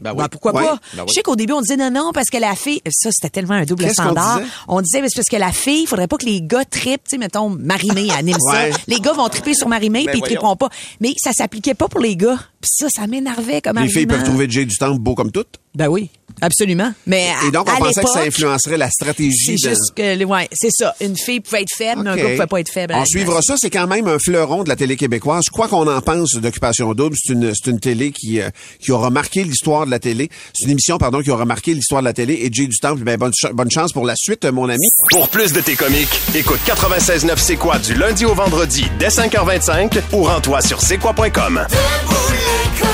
Ben 0.00 0.10
oui. 0.10 0.18
ben, 0.18 0.28
pourquoi 0.28 0.52
Ouais. 0.54 0.64
pas? 0.64 0.78
Ben 0.94 1.02
oui. 1.02 1.06
Je 1.08 1.14
sais 1.14 1.22
qu'au 1.22 1.36
début, 1.36 1.52
on 1.54 1.60
disait 1.60 1.76
non, 1.76 1.90
non, 1.90 2.10
parce 2.12 2.28
que 2.28 2.36
la 2.36 2.54
fille, 2.56 2.80
ça, 2.90 3.10
c'était 3.12 3.30
tellement 3.30 3.54
un 3.54 3.64
double 3.64 3.88
standard. 3.90 4.38
disait? 4.38 4.50
On 4.68 4.80
disait, 4.82 5.00
mais 5.00 5.08
c'est 5.08 5.16
parce 5.20 5.28
que 5.28 5.36
la 5.36 5.52
fille, 5.52 5.82
il 5.82 5.86
faudrait 5.86 6.08
pas 6.08 6.16
que 6.16 6.26
les 6.26 6.42
gars 6.42 6.64
trippent, 6.64 7.04
tu 7.04 7.10
sais, 7.10 7.18
mettons, 7.18 7.48
Marimé 7.48 8.10
anime 8.10 8.36
Ouais. 8.52 8.72
ça. 8.72 8.78
Les 8.86 9.00
gars 9.00 9.12
vont 9.12 9.28
tripper 9.28 9.54
sur 9.54 9.68
Marimé, 9.68 10.00
Ben 10.04 10.10
puis 10.10 10.18
ils 10.18 10.20
voyons. 10.20 10.34
tripperont 10.34 10.56
pas. 10.56 10.68
Mais 11.00 11.14
ça 11.16 11.32
s'appliquait 11.32 11.74
pas 11.74 11.88
pour 11.88 12.00
les 12.00 12.16
gars. 12.16 12.38
Puis 12.64 12.70
ça, 12.76 12.86
ça 12.94 13.06
m'énervait 13.06 13.60
comme 13.60 13.78
Les 13.78 13.88
filles 13.88 14.00
argument. 14.02 14.14
peuvent 14.18 14.24
trouver 14.28 14.46
Jay 14.50 14.64
du 14.64 14.76
temps 14.76 14.94
beau 14.94 15.14
comme 15.14 15.30
tout. 15.30 15.44
Ben 15.74 15.88
oui, 15.88 16.08
absolument. 16.40 16.92
Mais 17.06 17.30
Et 17.48 17.50
donc, 17.50 17.68
on 17.68 17.74
à 17.74 17.78
pensait 17.78 18.00
que 18.02 18.08
ça 18.08 18.20
l'époque, 18.20 18.28
influencerait 18.28 18.76
la 18.78 18.88
stratégie 18.90 19.58
C'est 19.58 19.68
de... 19.68 19.74
juste 19.74 19.92
que, 19.96 20.24
ouais, 20.24 20.48
c'est 20.52 20.70
ça. 20.70 20.94
Une 21.00 21.16
fille 21.16 21.40
pouvait 21.40 21.62
être 21.62 21.74
faible, 21.76 22.02
mais 22.04 22.10
un 22.10 22.14
OK. 22.14 22.18
gars 22.20 22.30
pouvait 22.30 22.46
pas 22.46 22.60
être 22.60 22.68
faible. 22.70 22.94
On 22.96 23.04
suivra 23.04 23.42
ça. 23.42 23.56
C'est 23.58 23.70
quand 23.70 23.88
même 23.88 24.06
un 24.06 24.18
fleuron 24.20 24.62
de 24.62 24.68
la 24.68 24.76
télé 24.76 24.94
québécoise. 24.96 25.46
Quoi 25.52 25.66
qu'on 25.66 25.88
en 25.88 26.00
pense 26.00 26.34
d'Occupation 26.34 26.94
Double, 26.94 27.16
c'est 27.20 27.32
une, 27.32 27.52
c'est 27.54 27.70
une 27.70 27.80
télé 27.80 28.12
qui, 28.12 28.40
euh, 28.40 28.50
qui 28.80 28.92
aura 28.92 29.10
marqué 29.10 29.42
l'histoire 29.42 29.84
de 29.86 29.90
la 29.90 29.98
télé. 29.98 30.30
C'est 30.54 30.66
une 30.66 30.70
émission, 30.72 30.96
pardon, 30.96 31.20
qui 31.22 31.30
aura 31.32 31.44
marqué 31.44 31.74
l'histoire 31.74 32.02
de 32.02 32.06
la 32.06 32.12
télé. 32.12 32.34
Et 32.34 32.50
Jay 32.52 32.68
du 32.68 32.78
Temple, 32.78 33.02
ben, 33.02 33.16
bonne, 33.16 33.32
ch- 33.32 33.52
bonne 33.52 33.70
chance 33.72 33.92
pour 33.92 34.06
la 34.06 34.14
suite, 34.16 34.44
mon 34.44 34.68
ami. 34.68 34.86
Pour 35.10 35.28
plus 35.28 35.52
de 35.52 35.60
tes 35.60 35.74
comiques, 35.74 36.20
écoute 36.36 36.60
96.9 36.66 37.32
C'est 37.36 37.56
quoi 37.56 37.78
du 37.80 37.94
lundi 37.94 38.24
au 38.26 38.34
vendredi 38.34 38.84
dès 39.00 39.08
5h25 39.08 40.00
ou 40.12 40.22
rends-toi 40.22 40.60
sur 40.60 40.80
c'est 40.80 40.98
quoi.com. 40.98 41.66